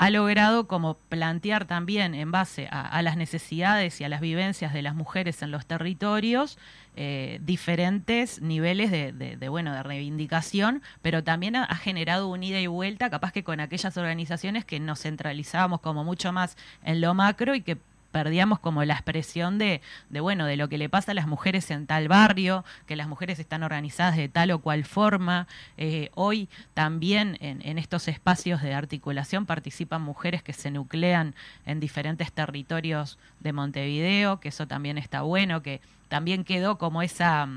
ha 0.00 0.08
logrado 0.08 0.66
como 0.66 0.94
plantear 0.94 1.66
también 1.66 2.14
en 2.14 2.32
base 2.32 2.68
a, 2.70 3.02
las 3.02 3.18
necesidades 3.18 4.00
y 4.00 4.04
a 4.04 4.08
las 4.08 4.22
vivencias 4.22 4.72
de 4.72 4.80
las 4.80 4.94
mujeres 4.94 5.42
en 5.42 5.50
los 5.50 5.66
territorios 5.66 6.56
eh, 6.96 7.38
diferentes 7.42 8.40
niveles 8.40 8.90
de, 8.90 9.48
bueno 9.50 9.74
de 9.74 9.82
reivindicación, 9.82 10.80
pero 11.02 11.22
también 11.22 11.54
ha, 11.54 11.76
generado 11.76 12.28
un 12.28 12.42
ida 12.42 12.58
y 12.58 12.66
vuelta, 12.66 13.10
capaz 13.10 13.30
que 13.30 13.44
con 13.44 13.60
aquellas 13.60 13.94
organizaciones 13.98 14.64
que 14.64 14.80
nos 14.80 15.02
centralizábamos 15.02 15.82
como 15.82 16.02
mucho 16.02 16.32
más 16.32 16.56
en 16.82 17.02
lo 17.02 17.12
macro 17.12 17.54
y 17.54 17.60
que 17.60 17.76
perdíamos 18.10 18.58
como 18.58 18.84
la 18.84 18.94
expresión 18.94 19.58
de, 19.58 19.80
de, 20.08 20.20
bueno, 20.20 20.46
de 20.46 20.56
lo 20.56 20.68
que 20.68 20.78
le 20.78 20.88
pasa 20.88 21.12
a 21.12 21.14
las 21.14 21.26
mujeres 21.26 21.70
en 21.70 21.86
tal 21.86 22.08
barrio, 22.08 22.64
que 22.86 22.96
las 22.96 23.08
mujeres 23.08 23.38
están 23.38 23.62
organizadas 23.62 24.16
de 24.16 24.28
tal 24.28 24.50
o 24.50 24.60
cual 24.60 24.84
forma. 24.84 25.46
Eh, 25.76 26.10
hoy 26.14 26.48
también 26.74 27.36
en, 27.40 27.62
en, 27.62 27.78
estos 27.78 28.08
espacios 28.08 28.62
de 28.62 28.74
articulación 28.74 29.46
participan 29.46 30.02
mujeres 30.02 30.42
que 30.42 30.52
se 30.52 30.70
nuclean 30.70 31.34
en 31.66 31.80
diferentes 31.80 32.32
territorios 32.32 33.18
de 33.40 33.52
Montevideo, 33.52 34.40
que 34.40 34.48
eso 34.48 34.66
también 34.66 34.98
está 34.98 35.22
bueno, 35.22 35.62
que 35.62 35.80
también 36.08 36.44
quedó 36.44 36.78
como 36.78 37.02
esa 37.02 37.48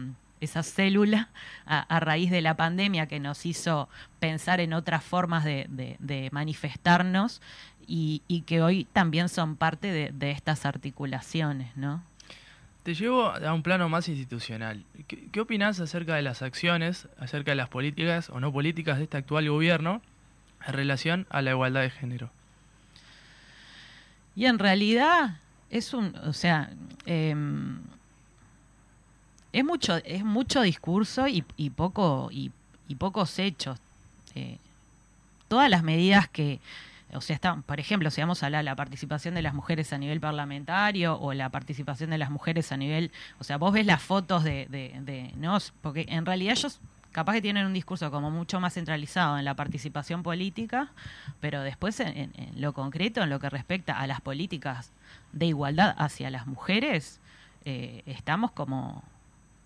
esa 0.43 0.63
célula 0.63 1.29
a, 1.65 1.99
raíz 1.99 2.31
de 2.31 2.41
la 2.41 2.55
pandemia 2.55 3.07
que 3.07 3.19
nos 3.19 3.45
hizo 3.45 3.89
pensar 4.19 4.59
en 4.59 4.73
otras 4.73 5.03
formas 5.03 5.43
de, 5.43 5.67
de 5.69 6.29
manifestarnos 6.31 7.41
y, 7.87 8.43
que 8.45 8.61
hoy 8.61 8.85
también 8.93 9.29
son 9.29 9.55
parte 9.55 10.11
de, 10.11 10.31
estas 10.31 10.65
articulaciones, 10.65 11.75
¿no? 11.75 12.03
Te 12.83 12.93
llevo 12.93 13.27
a 13.27 13.53
un 13.53 13.63
plano 13.63 13.87
más 13.87 14.09
institucional. 14.09 14.83
¿Qué, 15.07 15.29
¿Qué 15.31 15.39
opinás 15.39 15.79
acerca 15.79 16.15
de 16.15 16.21
las 16.21 16.41
acciones, 16.41 17.07
acerca 17.17 17.51
de 17.51 17.55
las 17.55 17.69
políticas 17.69 18.29
o 18.29 18.39
no 18.39 18.51
políticas 18.51 18.97
de 18.97 19.05
este 19.05 19.17
actual 19.17 19.49
gobierno 19.49 20.01
en 20.67 20.73
relación 20.73 21.27
a 21.29 21.41
la 21.41 21.51
igualdad 21.51 21.81
de 21.81 21.89
género? 21.91 22.29
Y 24.35 24.45
en 24.45 24.59
realidad 24.59 25.37
es 25.69 25.93
un, 25.93 26.15
o 26.17 26.33
sea, 26.33 26.71
em, 27.05 27.79
es 29.53 29.63
mucho, 29.63 29.95
es 29.97 30.25
mucho 30.25 30.61
discurso 30.61 31.27
y, 31.27 31.41
poco 31.69 32.29
y, 32.31 32.51
pocos 32.97 33.39
hechos. 33.39 33.79
Eh, 34.35 34.57
todas 35.47 35.69
las 35.69 35.83
medidas 35.83 36.27
que 36.27 36.59
o 37.15 37.21
sea, 37.21 37.35
está, 37.35 37.55
por 37.55 37.79
ejemplo, 37.79 38.09
si 38.09 38.21
vamos 38.21 38.43
a 38.43 38.49
la 38.49 38.75
participación 38.75 39.35
de 39.35 39.41
las 39.41 39.53
mujeres 39.53 39.93
a 39.93 39.97
nivel 39.97 40.19
parlamentario 40.19 41.19
o 41.19 41.33
la 41.33 41.49
participación 41.49 42.09
de 42.09 42.17
las 42.17 42.31
mujeres 42.31 42.71
a 42.71 42.77
nivel, 42.77 43.11
o 43.39 43.43
sea, 43.43 43.57
vos 43.57 43.71
ves 43.71 43.85
las 43.85 44.01
fotos 44.01 44.43
de, 44.43 44.67
de, 44.69 45.31
¿no? 45.37 45.57
Porque 45.81 46.05
en 46.09 46.25
realidad 46.25 46.55
ellos 46.57 46.79
capaz 47.11 47.33
que 47.33 47.41
tienen 47.41 47.67
un 47.67 47.73
discurso 47.73 48.09
como 48.09 48.31
mucho 48.31 48.59
más 48.59 48.73
centralizado 48.73 49.37
en 49.37 49.45
la 49.45 49.53
participación 49.53 50.23
política, 50.23 50.89
pero 51.39 51.61
después 51.61 51.99
en, 51.99 52.31
en 52.33 52.59
lo 52.59 52.73
concreto, 52.73 53.21
en 53.21 53.29
lo 53.29 53.39
que 53.39 53.49
respecta 53.49 53.99
a 53.99 54.07
las 54.07 54.19
políticas 54.19 54.89
de 55.31 55.45
igualdad 55.45 55.93
hacia 55.99 56.31
las 56.31 56.47
mujeres, 56.47 57.19
eh, 57.65 58.01
estamos 58.07 58.51
como 58.51 59.03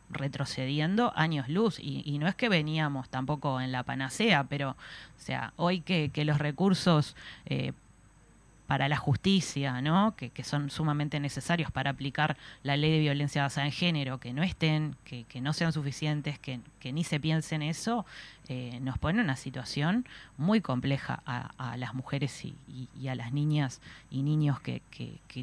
retrocediendo 0.10 1.12
años 1.16 1.50
luz. 1.50 1.80
Y, 1.80 2.04
y, 2.06 2.20
no 2.20 2.28
es 2.28 2.36
que 2.36 2.50
veníamos 2.50 3.10
tampoco 3.10 3.62
en 3.62 3.72
la 3.72 3.84
panacea, 3.84 4.46
pero 4.46 4.72
o 4.72 5.20
sea, 5.20 5.54
hoy 5.56 5.82
que, 5.82 6.10
que 6.10 6.26
los 6.26 6.38
recursos 6.40 7.16
eh, 7.46 7.74
para 8.68 8.90
la 8.90 8.98
justicia, 8.98 9.82
¿no? 9.82 10.16
Que, 10.16 10.32
son 10.44 10.70
sumamente 10.70 11.20
necesarios 11.20 11.72
para 11.72 11.90
aplicar 11.90 12.38
la 12.64 12.78
ley 12.78 12.92
de 12.92 13.00
violencia 13.00 13.42
basada 13.42 13.66
en 13.66 13.74
género, 13.74 14.20
que 14.20 14.34
no 14.34 14.44
estén, 14.44 14.96
que, 15.04 15.24
que 15.24 15.42
no 15.42 15.54
sean 15.54 15.74
suficientes, 15.74 16.38
que, 16.38 16.60
ni 16.92 17.04
se 17.04 17.20
piense 17.20 17.56
en 17.56 17.64
eso, 17.64 18.06
eh, 18.48 18.80
nos 18.82 18.98
pone 18.98 19.20
una 19.22 19.36
situación 19.36 20.06
muy 20.38 20.62
compleja 20.62 21.22
a, 21.26 21.76
las 21.76 21.94
mujeres 21.94 22.46
y, 22.46 22.56
y, 22.98 23.08
a 23.10 23.16
las 23.16 23.34
niñas 23.34 23.82
y 24.10 24.24
niños 24.24 24.62
que, 24.62 24.82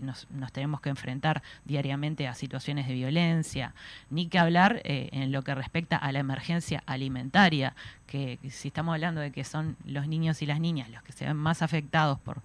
nos, 0.00 0.26
nos, 0.30 0.52
tenemos 0.52 0.80
que 0.80 0.88
enfrentar 0.88 1.42
diariamente 1.66 2.26
a 2.26 2.34
situaciones 2.34 2.88
de 2.88 2.94
violencia, 2.94 3.74
ni 4.08 4.28
que 4.28 4.38
hablar 4.38 4.80
eh, 4.84 5.10
en 5.12 5.32
lo 5.32 5.42
que 5.42 5.54
respecta 5.54 5.96
a 5.96 6.12
la 6.12 6.20
emergencia 6.20 6.82
alimentaria, 6.86 7.74
que 8.06 8.38
si 8.48 8.68
estamos 8.68 8.94
hablando 8.94 9.20
de 9.20 9.32
que 9.32 9.44
son 9.44 9.76
los 9.84 10.08
niños 10.08 10.40
y 10.40 10.46
las 10.46 10.60
niñas 10.60 10.88
los 10.88 11.02
que 11.02 11.12
se 11.12 11.26
ven 11.26 11.36
más 11.36 11.62
afectados 11.62 12.18
por, 12.20 12.42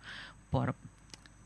por 0.50 0.76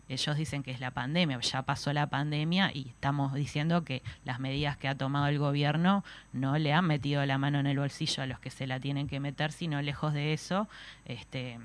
ellos 0.09 0.35
dicen 0.37 0.63
que 0.63 0.71
es 0.71 0.79
la 0.79 0.91
pandemia, 0.91 1.39
ya 1.39 1.61
pasó 1.61 1.93
la 1.93 2.07
pandemia 2.07 2.71
y 2.73 2.89
estamos 2.89 3.33
diciendo 3.33 3.83
que 3.83 4.01
las 4.25 4.39
medidas 4.39 4.77
que 4.77 4.87
ha 4.87 4.95
tomado 4.95 5.27
el 5.27 5.39
gobierno 5.39 6.03
no 6.33 6.57
le 6.57 6.73
han 6.73 6.85
metido 6.85 7.25
la 7.25 7.37
mano 7.37 7.59
en 7.59 7.67
el 7.67 7.79
bolsillo 7.79 8.23
a 8.23 8.25
los 8.25 8.39
que 8.39 8.49
se 8.49 8.67
la 8.67 8.79
tienen 8.79 9.07
que 9.07 9.19
meter, 9.19 9.51
sino 9.51 9.81
lejos 9.81 10.13
de 10.13 10.33
eso, 10.33 10.67
este, 11.05 11.59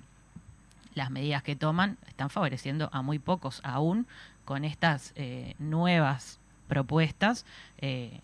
las 0.95 1.11
medidas 1.11 1.43
que 1.43 1.57
toman 1.57 1.99
están 2.07 2.31
favoreciendo 2.31 2.89
a 2.93 3.03
muy 3.03 3.19
pocos, 3.19 3.61
aún 3.65 4.07
con 4.45 4.65
estas 4.65 5.13
eh, 5.17 5.55
nuevas 5.59 6.39
propuestas. 6.69 7.45
Eh, 7.79 8.21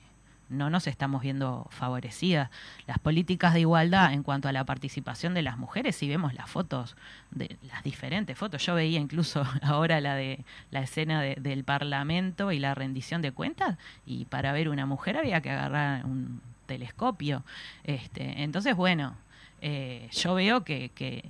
no 0.48 0.70
nos 0.70 0.86
estamos 0.86 1.22
viendo 1.22 1.66
favorecidas. 1.70 2.50
Las 2.86 2.98
políticas 2.98 3.54
de 3.54 3.60
igualdad 3.60 4.12
en 4.12 4.22
cuanto 4.22 4.48
a 4.48 4.52
la 4.52 4.64
participación 4.64 5.34
de 5.34 5.42
las 5.42 5.58
mujeres, 5.58 5.96
si 5.96 6.08
vemos 6.08 6.34
las 6.34 6.50
fotos, 6.50 6.96
de 7.30 7.56
las 7.62 7.82
diferentes 7.82 8.36
fotos, 8.36 8.64
yo 8.64 8.74
veía 8.74 9.00
incluso 9.00 9.44
ahora 9.62 10.00
la 10.00 10.14
de 10.14 10.44
la 10.70 10.80
escena 10.80 11.20
de, 11.22 11.36
del 11.36 11.64
Parlamento 11.64 12.52
y 12.52 12.58
la 12.58 12.74
rendición 12.74 13.22
de 13.22 13.32
cuentas, 13.32 13.78
y 14.06 14.26
para 14.26 14.52
ver 14.52 14.68
una 14.68 14.86
mujer 14.86 15.16
había 15.16 15.40
que 15.40 15.50
agarrar 15.50 16.04
un 16.04 16.40
telescopio. 16.66 17.44
Este, 17.84 18.42
entonces, 18.42 18.76
bueno, 18.76 19.14
eh, 19.60 20.08
yo 20.12 20.34
veo 20.34 20.64
que, 20.64 20.90
que 20.94 21.24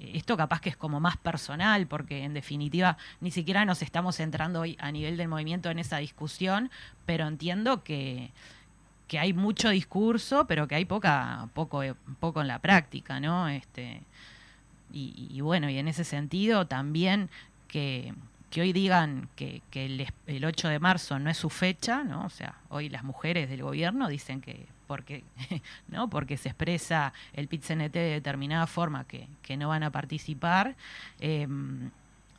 esto 0.00 0.36
capaz 0.36 0.60
que 0.60 0.70
es 0.70 0.76
como 0.76 1.00
más 1.00 1.16
personal, 1.16 1.86
porque 1.86 2.24
en 2.24 2.34
definitiva 2.34 2.96
ni 3.20 3.30
siquiera 3.30 3.64
nos 3.64 3.82
estamos 3.82 4.16
centrando 4.16 4.60
hoy 4.60 4.76
a 4.80 4.90
nivel 4.90 5.16
del 5.16 5.28
movimiento 5.28 5.70
en 5.70 5.78
esa 5.78 5.98
discusión, 5.98 6.70
pero 7.06 7.26
entiendo 7.26 7.84
que, 7.84 8.30
que 9.08 9.18
hay 9.18 9.32
mucho 9.32 9.70
discurso, 9.70 10.46
pero 10.46 10.66
que 10.66 10.74
hay 10.74 10.84
poca, 10.84 11.48
poco, 11.54 11.82
poco 12.20 12.40
en 12.40 12.48
la 12.48 12.58
práctica, 12.58 13.20
¿no? 13.20 13.48
Este, 13.48 14.02
y, 14.92 15.28
y 15.30 15.40
bueno, 15.40 15.70
y 15.70 15.78
en 15.78 15.88
ese 15.88 16.04
sentido 16.04 16.66
también 16.66 17.30
que, 17.68 18.14
que 18.52 18.60
hoy 18.60 18.74
digan 18.74 19.30
que, 19.34 19.62
el, 19.72 20.06
el, 20.26 20.44
8 20.44 20.68
de 20.68 20.78
marzo 20.78 21.18
no 21.18 21.30
es 21.30 21.38
su 21.38 21.48
fecha, 21.48 22.04
¿no? 22.04 22.26
O 22.26 22.28
sea, 22.28 22.56
hoy 22.68 22.90
las 22.90 23.02
mujeres 23.02 23.48
del 23.48 23.62
gobierno 23.62 24.08
dicen 24.08 24.42
que 24.42 24.66
porque, 24.86 25.24
¿no? 25.88 26.10
porque 26.10 26.36
se 26.36 26.50
expresa 26.50 27.14
el 27.32 27.48
PIT-CNT 27.48 27.92
de 27.92 28.10
determinada 28.10 28.66
forma 28.66 29.04
que, 29.04 29.26
que, 29.40 29.56
no 29.56 29.70
van 29.70 29.84
a 29.84 29.90
participar. 29.90 30.76
Eh, 31.18 31.48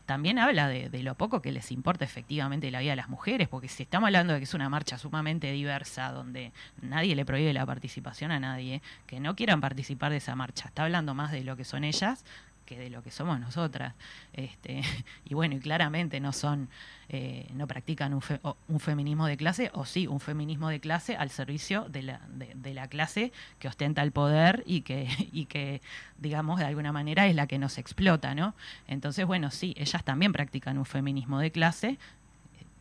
también 0.06 0.38
habla 0.38 0.68
de, 0.68 0.90
de, 0.90 1.02
lo 1.02 1.16
poco 1.16 1.42
que 1.42 1.52
les 1.52 1.72
importa 1.72 2.06
efectivamente 2.06 2.70
la 2.70 2.82
vida 2.82 2.92
de 2.92 2.98
las 2.98 3.10
mujeres, 3.10 3.48
porque 3.48 3.68
si 3.68 3.82
estamos 3.82 4.06
hablando 4.08 4.34
de 4.34 4.40
que 4.40 4.44
es 4.44 4.54
una 4.54 4.70
marcha 4.70 5.00
sumamente 5.00 5.52
diversa, 5.52 6.12
donde 6.12 6.52
nadie 6.80 7.16
le 7.16 7.26
prohíbe 7.26 7.54
la 7.54 7.66
participación 7.66 8.30
a 8.32 8.40
nadie, 8.40 8.84
que 9.08 9.20
no 9.20 9.36
quieran 9.36 9.62
participar 9.62 10.12
de 10.12 10.18
esa 10.18 10.36
marcha, 10.36 10.68
está 10.68 10.84
hablando 10.84 11.16
más 11.16 11.32
de 11.32 11.44
lo 11.44 11.56
que 11.58 11.64
son 11.64 11.84
ellas 11.84 12.24
que 12.66 12.78
de 12.78 12.90
lo 12.90 13.04
que 13.04 13.12
somos 13.12 13.40
nosotras. 13.40 13.94
Este, 14.34 14.82
y 15.26 15.34
bueno, 15.34 15.56
y 15.56 15.60
claramente 15.60 16.20
no 16.20 16.32
son, 16.34 16.70
eh, 17.10 17.48
no 17.54 17.68
practican 17.68 18.14
un, 18.14 18.22
un, 18.68 18.80
feminismo 18.80 19.28
de 19.28 19.38
clase, 19.38 19.72
o 19.74 19.86
sí, 19.86 20.08
un 20.08 20.20
feminismo 20.20 20.70
de 20.70 20.80
clase 20.80 21.16
al 21.16 21.30
servicio 21.30 21.88
de 21.90 22.04
la, 22.04 22.22
de, 22.30 22.52
de, 22.56 22.74
la 22.74 22.88
clase 22.88 23.32
que 23.60 23.68
ostenta 23.68 24.02
el 24.02 24.12
poder 24.12 24.64
y 24.66 24.82
que, 24.82 25.08
y 25.32 25.46
que, 25.46 25.82
digamos, 26.18 26.60
de 26.60 26.66
alguna 26.66 26.92
manera 26.92 27.28
es 27.28 27.36
la 27.36 27.48
que 27.48 27.60
nos 27.60 27.78
explota, 27.78 28.36
¿no? 28.36 28.56
Entonces, 28.88 29.26
bueno, 29.26 29.52
sí, 29.52 29.74
ellas 29.78 30.04
también 30.04 30.34
practican 30.34 30.78
un 30.78 30.86
feminismo 30.86 31.40
de 31.40 31.52
clase, 31.52 31.98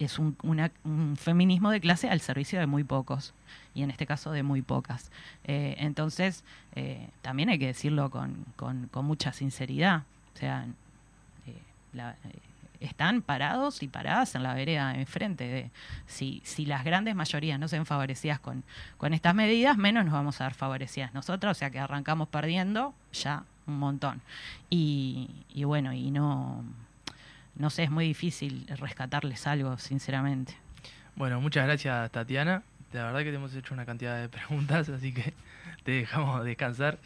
es 0.04 0.18
un, 0.18 0.36
una, 0.42 0.70
un, 0.84 1.16
feminismo 1.16 1.70
de 1.70 1.80
clase 1.80 2.08
al 2.08 2.20
servicio 2.20 2.58
de 2.58 2.66
muy 2.66 2.84
pocos, 2.84 3.34
y 3.74 3.82
en 3.82 3.90
este 3.90 4.06
caso 4.06 4.32
de 4.32 4.42
muy 4.42 4.62
pocas. 4.62 5.10
Eh, 5.44 5.76
entonces, 5.78 6.44
eh, 6.74 7.08
también 7.22 7.48
hay 7.48 7.58
que 7.58 7.66
decirlo 7.66 8.10
con, 8.10 8.46
mucha 9.02 9.32
sinceridad. 9.32 10.02
O 10.34 10.38
sea, 10.38 10.66
eh, 11.46 12.14
están 12.80 13.22
parados 13.22 13.82
y 13.82 13.88
paradas 13.88 14.34
en 14.34 14.42
la 14.42 14.54
vereda 14.54 14.94
enfrente. 14.94 15.44
De, 15.44 15.70
si, 16.06 16.42
si 16.44 16.66
las 16.66 16.84
grandes 16.84 17.14
mayorías 17.14 17.58
no 17.58 17.68
se 17.68 17.76
ven 17.76 17.86
favorecidas 17.86 18.40
con, 18.40 18.64
estas 19.12 19.34
medidas, 19.34 19.76
menos 19.76 20.04
nos 20.04 20.12
vamos 20.14 20.40
a 20.40 20.44
ver 20.44 20.54
favorecidas 20.54 21.14
nosotras, 21.14 21.56
o 21.56 21.58
sea 21.58 21.70
que 21.70 21.78
arrancamos 21.78 22.28
perdiendo 22.28 22.94
ya 23.12 23.44
un 23.66 23.78
montón. 23.78 24.20
Y 24.68 25.28
bueno, 25.64 25.92
y 25.92 26.10
no 26.10 26.64
no 27.54 27.70
sé, 27.70 27.84
es 27.84 27.90
muy 27.90 28.06
difícil 28.06 28.66
rescatarles 28.78 29.46
algo, 29.46 29.76
sinceramente. 29.78 30.56
Bueno, 31.16 31.40
muchas 31.40 31.64
gracias 31.66 32.10
Tatiana. 32.10 32.62
La 32.92 33.04
verdad 33.04 33.20
que 33.20 33.30
te 33.30 33.36
hemos 33.36 33.54
hecho 33.54 33.74
una 33.74 33.86
cantidad 33.86 34.20
de 34.20 34.28
preguntas, 34.30 34.88
así 34.88 35.12
que 35.12 35.34
te 35.84 35.92
dejamos 35.92 36.44
descansar. 36.44 36.98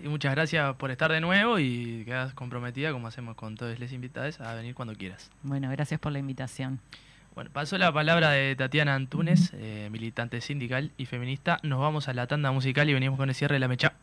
Y 0.00 0.08
muchas 0.08 0.34
gracias 0.34 0.74
por 0.76 0.90
estar 0.90 1.10
de 1.12 1.20
nuevo 1.20 1.58
y 1.58 2.04
quedas 2.04 2.34
comprometida, 2.34 2.92
como 2.92 3.06
hacemos 3.06 3.36
con 3.36 3.56
todos 3.56 3.78
los 3.78 3.92
invitados, 3.92 4.40
a 4.40 4.54
venir 4.54 4.74
cuando 4.74 4.94
quieras. 4.94 5.30
Bueno, 5.42 5.70
gracias 5.70 6.00
por 6.00 6.12
la 6.12 6.18
invitación. 6.18 6.80
Bueno, 7.34 7.50
pasó 7.52 7.78
la 7.78 7.92
palabra 7.92 8.30
de 8.30 8.54
Tatiana 8.54 8.94
Antunes, 8.94 9.52
eh, 9.54 9.88
militante 9.90 10.40
sindical 10.40 10.92
y 10.96 11.06
feminista. 11.06 11.58
Nos 11.62 11.80
vamos 11.80 12.08
a 12.08 12.14
la 12.14 12.26
tanda 12.26 12.52
musical 12.52 12.88
y 12.88 12.94
venimos 12.94 13.18
con 13.18 13.28
el 13.28 13.34
cierre 13.34 13.54
de 13.54 13.60
la 13.60 13.68
mecha. 13.68 13.94